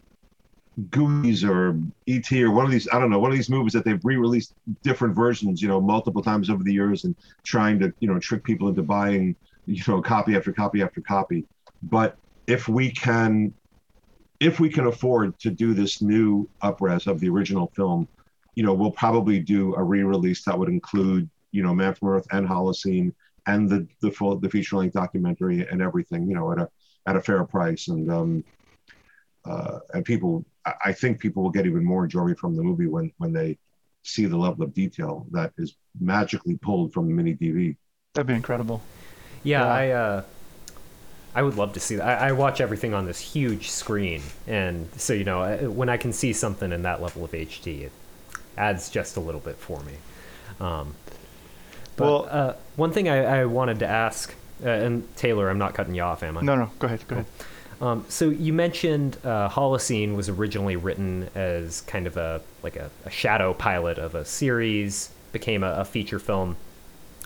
[0.89, 1.79] Goonies or
[2.09, 4.55] ET or one of these, I don't know, one of these movies that they've re-released
[4.83, 8.45] different versions, you know, multiple times over the years and trying to, you know, trick
[8.45, 9.35] people into buying,
[9.67, 11.45] you know, copy after copy after copy.
[11.83, 12.17] But
[12.47, 13.53] if we can,
[14.39, 18.09] if we can afford to do this new upres of the original film,
[18.55, 22.27] you know, we'll probably do a re-release that would include, you know, Man from Earth
[22.33, 23.13] and Holocene
[23.47, 26.69] and the the full the feature length documentary and everything, you know, at a
[27.07, 27.89] at a fair price.
[27.89, 28.45] And um,
[29.45, 30.45] uh, and people
[30.85, 33.59] I think people will get even more joy from the movie when when they
[34.03, 37.77] see the level of detail that is magically pulled from the mini DV.
[38.15, 38.83] That'd be incredible.
[39.43, 39.73] Yeah, yeah.
[39.73, 40.23] I uh,
[41.35, 42.23] I would love to see that.
[42.23, 46.13] I, I, watch everything on this huge screen, and so you know when I can
[46.13, 47.93] see something in that level of HD, it
[48.59, 49.95] adds just a little bit for me.
[50.59, 50.95] Um,
[51.97, 54.35] but well, uh, one thing I, I, wanted to ask,
[54.65, 56.43] uh, and Taylor, I'm not cutting you off, am I?
[56.43, 57.27] No, no, go ahead, go ahead.
[57.81, 62.91] Um, so you mentioned uh, Holocene was originally written as kind of a like a,
[63.07, 66.57] a shadow pilot of a series, became a, a feature film,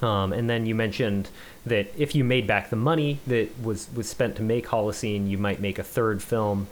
[0.02, 1.28] um, and then you mentioned
[1.66, 5.38] that if you made back the money that was was spent to make Holocene, you
[5.38, 6.66] might make a third film.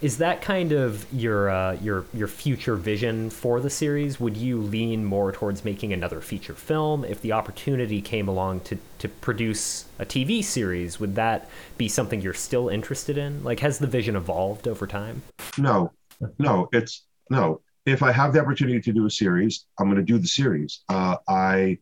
[0.00, 4.20] Is that kind of your uh, your your future vision for the series?
[4.20, 8.78] Would you lean more towards making another feature film if the opportunity came along to
[8.98, 10.98] to produce a TV series?
[11.00, 13.42] Would that be something you're still interested in?
[13.44, 15.22] Like, has the vision evolved over time?
[15.56, 15.92] No,
[16.38, 17.60] no, it's no.
[17.86, 20.82] If I have the opportunity to do a series, I'm going to do the series.
[20.88, 21.78] Uh, I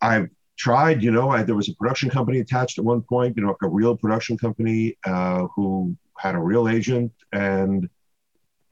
[0.00, 3.42] I've tried, you know, I, there was a production company attached at one point, you
[3.42, 7.88] know, like a real production company uh, who had a real agent and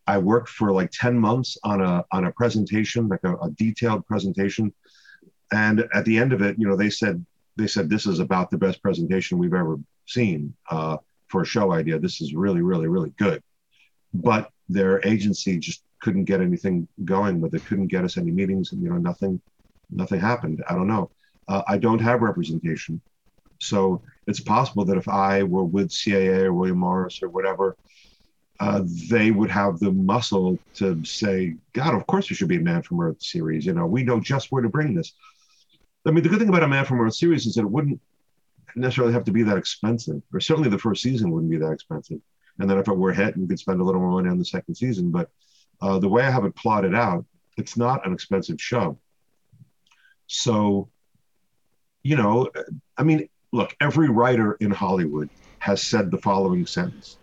[0.08, 4.06] I worked for like 10 months on a on a presentation, like a, a, detailed
[4.06, 4.72] presentation.
[5.52, 7.24] And at the end of it, you know, they said
[7.56, 11.72] they said this is about the best presentation we've ever seen uh, for a show
[11.72, 11.98] idea.
[11.98, 13.42] This is really, really, really good.
[14.12, 17.64] But their agency just couldn't get anything going with it.
[17.64, 19.40] Couldn't get us any meetings, and you know, nothing,
[19.90, 20.62] nothing happened.
[20.68, 21.10] I don't know.
[21.48, 23.00] Uh, I don't have representation.
[23.58, 27.76] So it's possible that if I were with CAA or William Morris or whatever,
[28.60, 32.60] uh, they would have the muscle to say, God, of course there should be a
[32.60, 33.66] Man from Earth series.
[33.66, 35.12] You know, we know just where to bring this.
[36.06, 38.00] I mean, the good thing about a Man from Earth series is that it wouldn't
[38.76, 42.20] necessarily have to be that expensive, or certainly the first season wouldn't be that expensive.
[42.58, 44.44] And then if it were hit, we could spend a little more money on the
[44.44, 45.10] second season.
[45.10, 45.30] But
[45.82, 47.24] uh, the way I have it plotted out,
[47.56, 48.98] it's not an expensive show.
[50.26, 50.88] So,
[52.02, 52.50] you know,
[52.96, 55.28] I mean, look, every writer in Hollywood
[55.58, 57.18] has said the following sentence.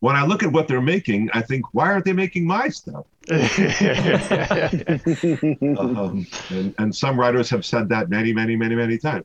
[0.00, 3.06] When I look at what they're making, I think, why aren't they making my stuff?
[3.30, 3.36] um,
[6.50, 9.24] and, and, some writers have said that many, many, many, many times.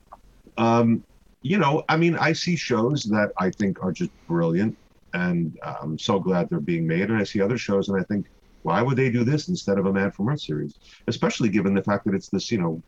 [0.58, 1.04] Um,
[1.42, 4.78] you know, I mean, I see shows that I think are just brilliant,
[5.14, 7.10] and I'm so glad they're being made.
[7.10, 8.28] And I see other shows, and I think,
[8.64, 10.76] why would they do this instead of a Man from Earth series?
[11.08, 12.82] Especially given the fact that it's this, you know,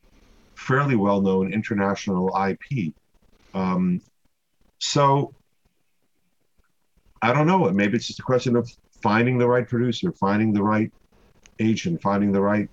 [0.55, 2.93] fairly well known international IP.
[3.53, 4.01] Um,
[4.79, 5.33] so
[7.21, 7.69] I don't know.
[7.71, 8.69] Maybe it's just a question of
[9.01, 10.91] finding the right producer, finding the right
[11.59, 12.69] agent, finding the right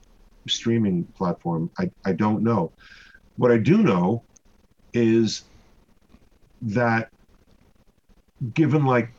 [0.49, 1.71] streaming platform.
[1.79, 2.73] I, I don't know.
[3.37, 4.25] What I do know
[4.93, 5.45] is
[6.63, 7.11] that
[8.55, 9.11] given like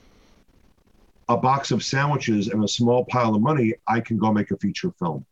[1.29, 4.57] a box of sandwiches and a small pile of money, I can go make a
[4.57, 5.25] feature film.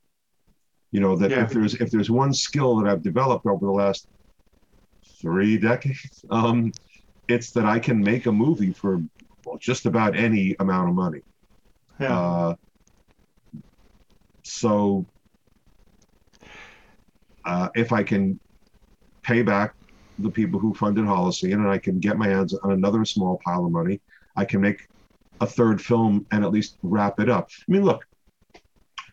[0.91, 1.43] You know that yeah.
[1.43, 4.07] if there's if there's one skill that I've developed over the last
[5.21, 6.71] three decades, um,
[7.27, 9.01] it's that I can make a movie for
[9.61, 11.21] just about any amount of money.
[11.99, 12.19] Yeah.
[12.19, 12.55] Uh,
[14.43, 15.05] so
[17.45, 18.39] uh, if I can
[19.21, 19.75] pay back
[20.19, 23.65] the people who funded Holocene and I can get my hands on another small pile
[23.65, 24.01] of money,
[24.35, 24.87] I can make
[25.39, 27.49] a third film and at least wrap it up.
[27.67, 28.05] I mean, look,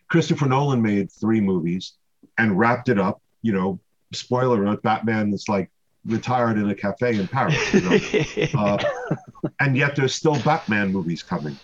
[0.08, 1.94] Christopher Nolan made three movies
[2.38, 3.20] and wrapped it up.
[3.42, 3.80] You know,
[4.12, 5.70] spoiler alert: Batman is like
[6.04, 7.74] retired in a cafe in Paris.
[7.74, 7.98] You know?
[8.58, 8.84] uh,
[9.60, 11.58] and yet there's still Batman movies coming.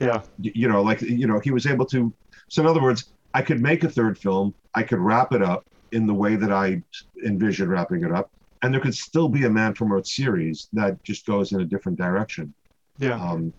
[0.00, 0.22] Yeah.
[0.38, 2.12] You know, like you know, he was able to.
[2.48, 4.54] So in other words, I could make a third film.
[4.74, 6.82] I could wrap it up in the way that I
[7.24, 8.30] envision wrapping it up,
[8.62, 11.64] and there could still be a Man from Earth series that just goes in a
[11.64, 12.52] different direction.
[12.98, 13.20] Yeah.
[13.20, 13.52] Um,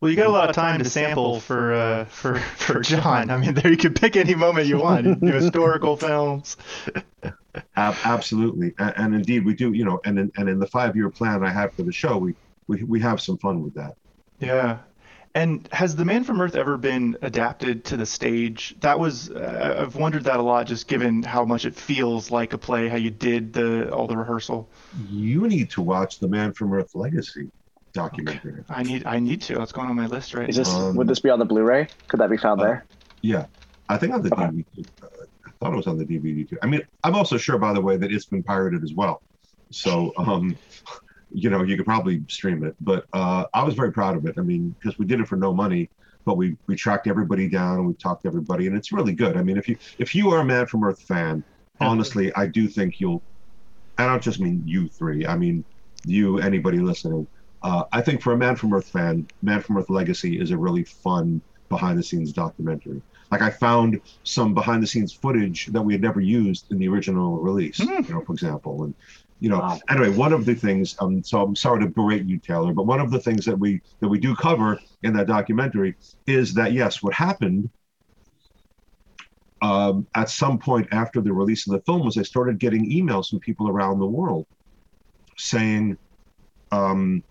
[0.00, 3.30] well, you got a lot of time to sample for uh, for for John.
[3.30, 5.06] I mean, there you can pick any moment you want.
[5.22, 6.56] You historical films.
[7.76, 9.72] absolutely, and, and, indeed we do.
[9.72, 12.16] You know, and in, and in the five year plan I have for the show,
[12.16, 12.34] we,
[12.68, 13.96] we we have some fun with that.
[14.38, 14.78] Yeah.
[15.34, 18.74] And has The Man from Earth ever been adapted to the stage?
[18.80, 22.54] That was uh, I've wondered that a lot, just given how much it feels like
[22.54, 24.68] a play, how you did the all the rehearsal.
[25.10, 27.50] You need to watch The Man from Earth Legacy
[27.98, 28.52] documentary.
[28.52, 28.62] Okay.
[28.68, 29.54] I need I need to.
[29.54, 30.64] That's going on my list right Is now.
[30.64, 31.88] this um, would this be on the Blu-ray?
[32.08, 32.86] Could that be found uh, there?
[33.22, 33.46] Yeah,
[33.88, 34.44] I think on the okay.
[34.44, 34.86] DVD.
[35.02, 35.06] Uh,
[35.46, 36.58] I thought it was on the DVD too.
[36.62, 39.22] I mean, I'm also sure, by the way, that it's been pirated as well.
[39.70, 40.56] So, um,
[41.32, 42.76] you know, you could probably stream it.
[42.80, 44.36] But uh, I was very proud of it.
[44.38, 45.90] I mean, because we did it for no money,
[46.24, 49.36] but we we tracked everybody down and we talked to everybody, and it's really good.
[49.36, 51.42] I mean, if you if you are a Man from Earth fan,
[51.80, 53.22] honestly, I do think you'll.
[53.98, 55.26] And I don't just mean you three.
[55.26, 55.64] I mean
[56.04, 57.26] you, anybody listening
[57.62, 60.58] uh, I think for a Man from Earth fan, Man from Earth Legacy is a
[60.58, 63.02] really fun behind the scenes documentary.
[63.30, 66.88] Like I found some behind the scenes footage that we had never used in the
[66.88, 68.08] original release, mm.
[68.08, 68.84] you know, for example.
[68.84, 68.94] And
[69.40, 69.78] you know, wow.
[69.88, 73.00] anyway, one of the things, um, so I'm sorry to berate you, Taylor, but one
[73.00, 75.94] of the things that we that we do cover in that documentary
[76.26, 77.70] is that yes, what happened
[79.60, 83.30] um, at some point after the release of the film was I started getting emails
[83.30, 84.46] from people around the world
[85.36, 85.96] saying,
[86.72, 87.22] um,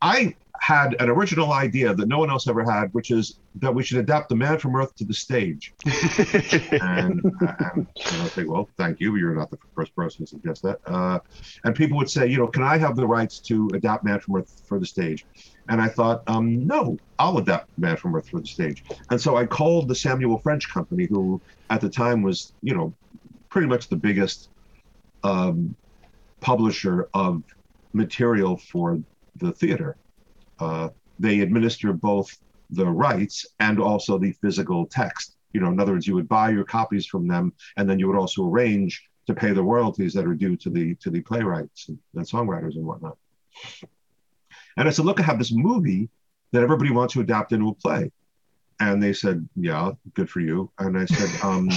[0.00, 3.82] I had an original idea that no one else ever had, which is that we
[3.82, 5.72] should adapt the Man from Earth to the stage.
[5.86, 9.16] and, and I think, well, thank you.
[9.16, 10.80] You're not the first person to suggest that.
[10.86, 11.20] Uh,
[11.64, 14.36] and people would say, you know, can I have the rights to adapt Man from
[14.36, 15.24] Earth for the stage?
[15.68, 18.84] And I thought, um, no, I'll adapt Man from Earth for the stage.
[19.10, 22.92] And so I called the Samuel French Company, who at the time was, you know,
[23.48, 24.48] pretty much the biggest
[25.24, 25.74] um,
[26.40, 27.42] publisher of
[27.92, 28.98] material for
[29.38, 29.96] the theater.
[30.58, 30.88] Uh,
[31.18, 32.36] they administer both
[32.70, 35.36] the rights and also the physical text.
[35.52, 38.06] You know, in other words, you would buy your copies from them, and then you
[38.08, 41.88] would also arrange to pay the royalties that are due to the to the playwrights
[41.88, 43.16] and, and songwriters and whatnot.
[44.76, 46.08] And I said, look, I have this movie
[46.52, 48.10] that everybody wants to adapt into a play.
[48.80, 50.70] And they said, yeah, good for you.
[50.78, 51.68] And I said, um,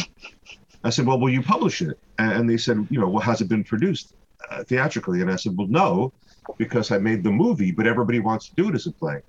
[0.83, 1.99] I said, well, will you publish it?
[2.19, 4.13] And they said, you know, well, has it been produced
[4.49, 5.21] uh, theatrically?
[5.21, 6.13] And I said, well, no,
[6.57, 9.21] because I made the movie, but everybody wants to do it as a play.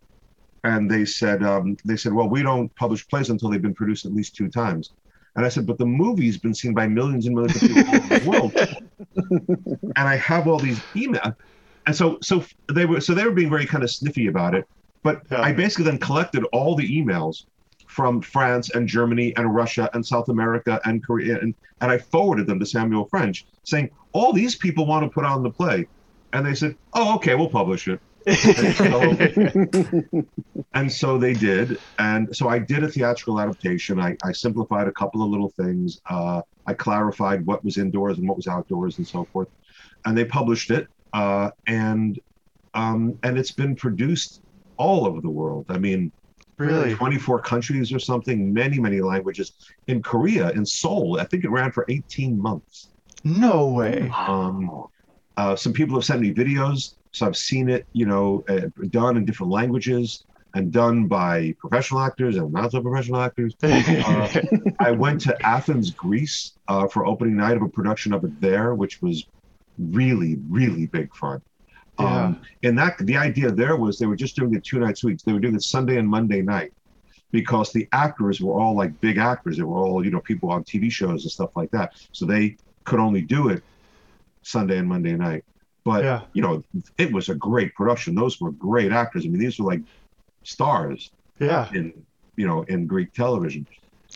[0.65, 4.07] And they said, um, they said, well, we don't publish plays until they've been produced
[4.07, 4.93] at least two times.
[5.35, 7.97] And I said, but the movie's been seen by millions and millions of people all
[7.97, 9.73] over the world.
[9.97, 11.35] and I have all these emails.
[11.87, 14.69] And so, so they were, so they were being very kind of sniffy about it.
[15.03, 15.41] But yeah.
[15.41, 17.47] I basically then collected all the emails
[17.93, 22.47] from France and Germany and Russia and South America and Korea, and, and I forwarded
[22.47, 25.87] them to Samuel French, saying all these people want to put on the play.
[26.33, 30.25] And they said, "Oh, okay, we'll publish it." and, so,
[30.75, 34.01] and so they did, and so I did a theatrical adaptation.
[34.01, 36.01] I, I simplified a couple of little things.
[36.09, 39.49] Uh, I clarified what was indoors and what was outdoors, and so forth.
[40.05, 42.19] And they published it, uh, and
[42.75, 44.43] um, and it's been produced
[44.77, 45.67] all over the world.
[45.69, 46.13] I mean,
[46.59, 49.53] really 24 countries or something many many languages
[49.87, 52.91] in korea in seoul i think it ran for 18 months
[53.25, 54.87] no way um,
[55.37, 59.17] uh, some people have sent me videos, so I've seen it, you know, uh, done
[59.17, 63.55] in different languages and done by professional actors and not so professional actors.
[63.63, 64.29] Uh,
[64.81, 68.75] I went to Athens, Greece, uh, for opening night of a production of it there,
[68.75, 69.27] which was
[69.79, 71.41] really, really big fun.
[71.99, 72.25] Yeah.
[72.25, 75.07] Um, and that the idea there was they were just doing it two nights a
[75.07, 75.23] week.
[75.23, 76.73] They were doing it Sunday and Monday night
[77.31, 79.57] because the actors were all like big actors.
[79.57, 81.95] They were all, you know, people on TV shows and stuff like that.
[82.13, 83.63] So they could only do it
[84.43, 85.45] Sunday and Monday night.
[85.85, 86.23] But yeah.
[86.33, 86.63] you know,
[86.99, 88.15] it was a great production.
[88.15, 89.25] Those were great actors.
[89.25, 89.81] I mean, these were like
[90.45, 91.11] stars.
[91.39, 91.69] Yeah.
[91.75, 91.93] In
[92.37, 93.67] you know in Greek television,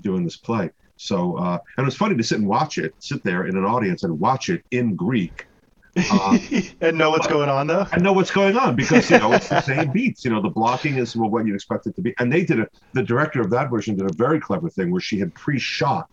[0.03, 0.70] doing this play.
[0.97, 3.65] So, uh, and it was funny to sit and watch it, sit there in an
[3.65, 5.47] audience and watch it in Greek.
[6.11, 6.39] Uh,
[6.81, 7.86] and know what's going on though.
[7.93, 10.24] And know what's going on because you know it's the same beats.
[10.24, 12.15] You know the blocking is what you expect it to be.
[12.19, 15.01] And they did a the director of that version did a very clever thing where
[15.01, 16.09] she had pre-shot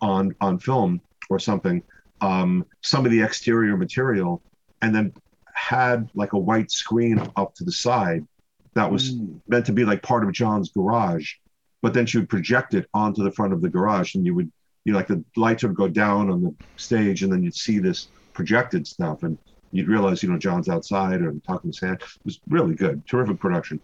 [0.00, 1.00] on on film
[1.30, 1.82] or something
[2.24, 4.42] um, some of the exterior material
[4.80, 5.12] and then
[5.52, 8.26] had like a white screen up to the side
[8.74, 9.40] that was mm.
[9.46, 11.34] meant to be like part of John's garage,
[11.82, 14.50] but then she would project it onto the front of the garage, and you would
[14.84, 17.78] you know, like the lights would go down on the stage, and then you'd see
[17.78, 19.38] this projected stuff, and
[19.70, 21.94] you'd realize you know John's outside and talking to Sam.
[21.94, 23.80] It was really good, terrific production.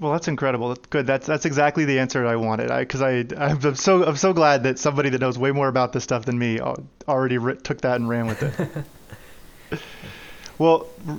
[0.00, 0.70] Well, that's incredible.
[0.70, 1.06] That's good.
[1.06, 2.68] That's that's exactly the answer I wanted.
[2.68, 5.92] Because I, I I'm so I'm so glad that somebody that knows way more about
[5.92, 6.60] this stuff than me
[7.06, 9.80] already took that and ran with it.
[10.58, 11.16] Well, R-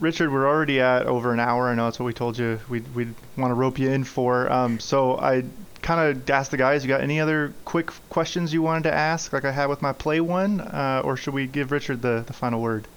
[0.00, 1.68] Richard, we're already at over an hour.
[1.68, 4.50] I know that's what we told you we'd, we'd want to rope you in for.
[4.50, 5.44] Um, so I
[5.82, 9.32] kind of asked the guys, you got any other quick questions you wanted to ask,
[9.32, 12.32] like I had with my play one, uh, or should we give Richard the, the
[12.32, 12.88] final word?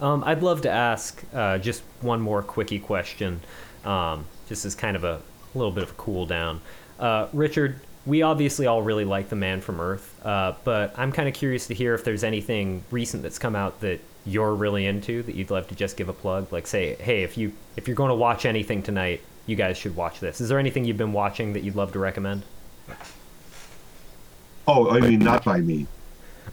[0.00, 3.40] Um, I'd love to ask uh, just one more quickie question,
[3.84, 5.20] um, just as kind of a,
[5.54, 6.60] a, little bit of a cool down.
[6.98, 11.28] Uh, Richard, we obviously all really like The Man from Earth, uh, but I'm kind
[11.28, 15.22] of curious to hear if there's anything recent that's come out that you're really into
[15.22, 16.52] that you'd love to just give a plug?
[16.52, 19.96] Like say, hey, if you if you're going to watch anything tonight, you guys should
[19.96, 20.40] watch this.
[20.40, 22.42] Is there anything you've been watching that you'd love to recommend?
[24.66, 25.86] Oh, I mean, not by me.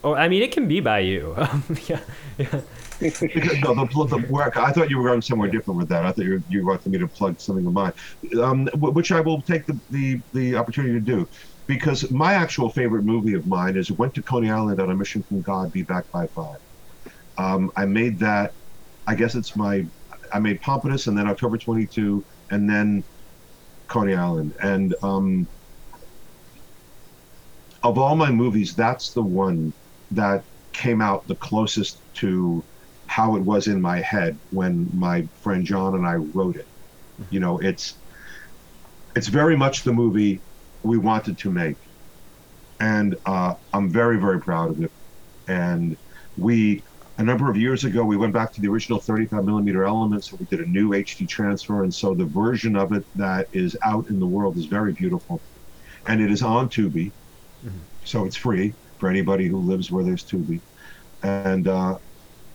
[0.03, 1.33] Oh, I mean, it can be by you.
[1.37, 1.99] Um, yeah,
[2.37, 2.61] yeah.
[3.01, 4.57] No, the, the work.
[4.57, 6.05] I thought you were going somewhere different with that.
[6.05, 7.93] I thought you, you wanted me to plug something of mine,
[8.41, 11.27] um, which I will take the, the, the opportunity to do,
[11.67, 15.23] because my actual favorite movie of mine is "Went to Coney Island on a Mission
[15.23, 16.57] from God, Be Back by Five.
[17.37, 18.53] Um, I made that.
[19.07, 19.85] I guess it's my.
[20.33, 23.03] I made Pompatus and then October 22 and then
[23.87, 24.55] Coney Island.
[24.61, 25.47] And um,
[27.83, 29.73] of all my movies, that's the one
[30.11, 30.43] that
[30.73, 32.63] came out the closest to
[33.07, 36.67] how it was in my head when my friend John and I wrote it.
[37.29, 37.95] You know, it's
[39.15, 40.41] it's very much the movie
[40.83, 41.77] we wanted to make,
[42.79, 44.91] and uh, I'm very very proud of it.
[45.47, 45.95] And
[46.37, 46.83] we
[47.17, 50.39] a number of years ago, we went back to the original 35 millimeter elements, and
[50.39, 51.83] we did a new HD transfer.
[51.83, 55.39] And so the version of it that is out in the world is very beautiful,
[56.07, 57.11] and it is on Tubi,
[57.65, 57.77] mm-hmm.
[58.03, 60.59] so it's free for anybody who lives where there's Tubi.
[61.23, 61.97] And uh,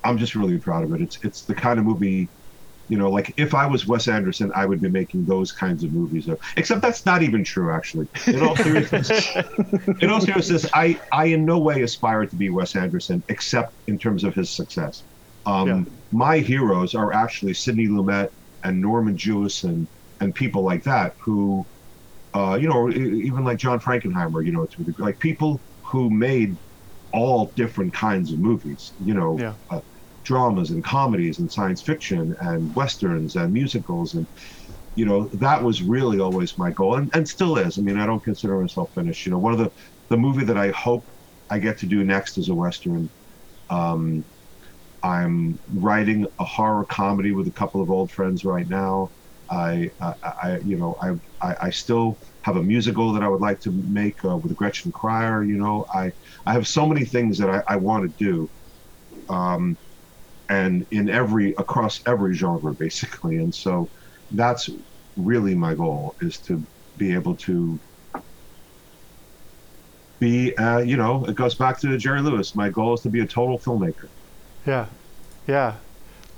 [0.05, 1.01] I'm just really proud of it.
[1.01, 2.31] It's it's the kind of movie
[2.91, 5.93] you know, like if I was Wes Anderson, I would be making those kinds of
[5.93, 6.29] movies.
[6.57, 8.09] Except that's not even true, actually.
[8.27, 9.29] In all seriousness,
[10.01, 13.97] in all seriousness, I, I in no way aspire to be Wes Anderson, except in
[13.97, 15.05] terms of his success.
[15.47, 15.85] Um, yeah.
[16.11, 18.31] My heroes are actually Sidney Lumet
[18.65, 19.87] and Norman Jewison
[20.19, 21.65] and people like that who,
[22.35, 24.67] uh, you know, even like John Frankenheimer, you know,
[24.99, 25.63] like people
[25.93, 26.59] who made
[27.13, 28.95] all different kinds of movies.
[28.99, 29.55] You know, yeah.
[29.71, 29.81] uh,
[30.25, 34.27] dramas and comedies and science fiction and westerns and musicals and
[34.95, 38.07] you know that was really always my goal and, and still is i mean i
[38.07, 39.71] don't consider myself finished you know one of the
[40.11, 41.05] the movie that i hope
[41.49, 43.11] i get to do next is a western
[43.71, 44.25] um,
[45.03, 49.09] i'm writing a horror comedy with a couple of old friends right now
[49.51, 51.11] i i, I you know I,
[51.49, 54.93] I, I still have a musical that i would like to make uh, with gretchen
[54.93, 55.85] cryer you know?
[55.95, 56.13] I
[56.47, 58.51] i have so many things that i, I want to do
[59.29, 59.79] um,
[60.49, 63.37] and in every across every genre basically.
[63.37, 63.91] And so
[64.31, 64.69] that's
[65.17, 67.81] really my goal is to be able to
[70.19, 72.55] be uh, you know it goes back to jerry lewis.
[72.55, 74.09] My goal is to be a total filmmaker.
[74.67, 74.89] Yeah.
[75.47, 75.79] Yeah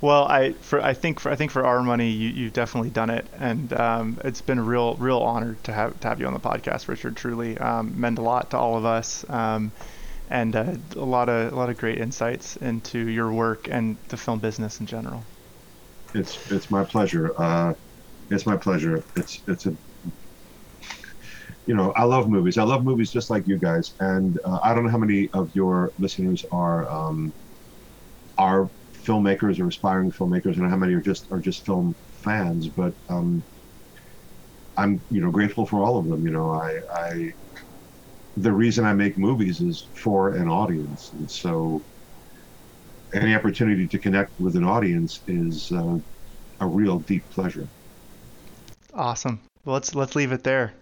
[0.03, 3.09] well i for i think for i think for our money you, you've definitely done
[3.09, 6.33] it and um, it's been a real real honor to have to have you on
[6.33, 9.71] the podcast richard truly um, meant a lot to all of us um,
[10.29, 14.17] and uh, a lot of a lot of great insights into your work and the
[14.17, 15.25] film business in general.
[16.13, 17.31] It's it's my pleasure.
[17.39, 17.73] Uh,
[18.29, 19.03] it's my pleasure.
[19.15, 19.77] It's it's a
[21.65, 22.57] you know I love movies.
[22.57, 23.95] I love movies just like you guys.
[23.99, 27.33] And uh, I don't know how many of your listeners are um,
[28.37, 28.71] are
[29.07, 32.69] filmmakers or aspiring filmmakers, and how many are just are just film fans.
[32.69, 33.45] But um,
[34.77, 36.25] I'm you know grateful for all of them.
[36.25, 37.31] You know I I
[38.35, 41.85] the reason I make movies is for an audience, and so
[43.13, 45.97] any opportunity to connect with an audience is uh,
[46.61, 47.69] a real deep pleasure.
[48.95, 49.41] Awesome.
[49.65, 50.73] Well, let's let's leave it there.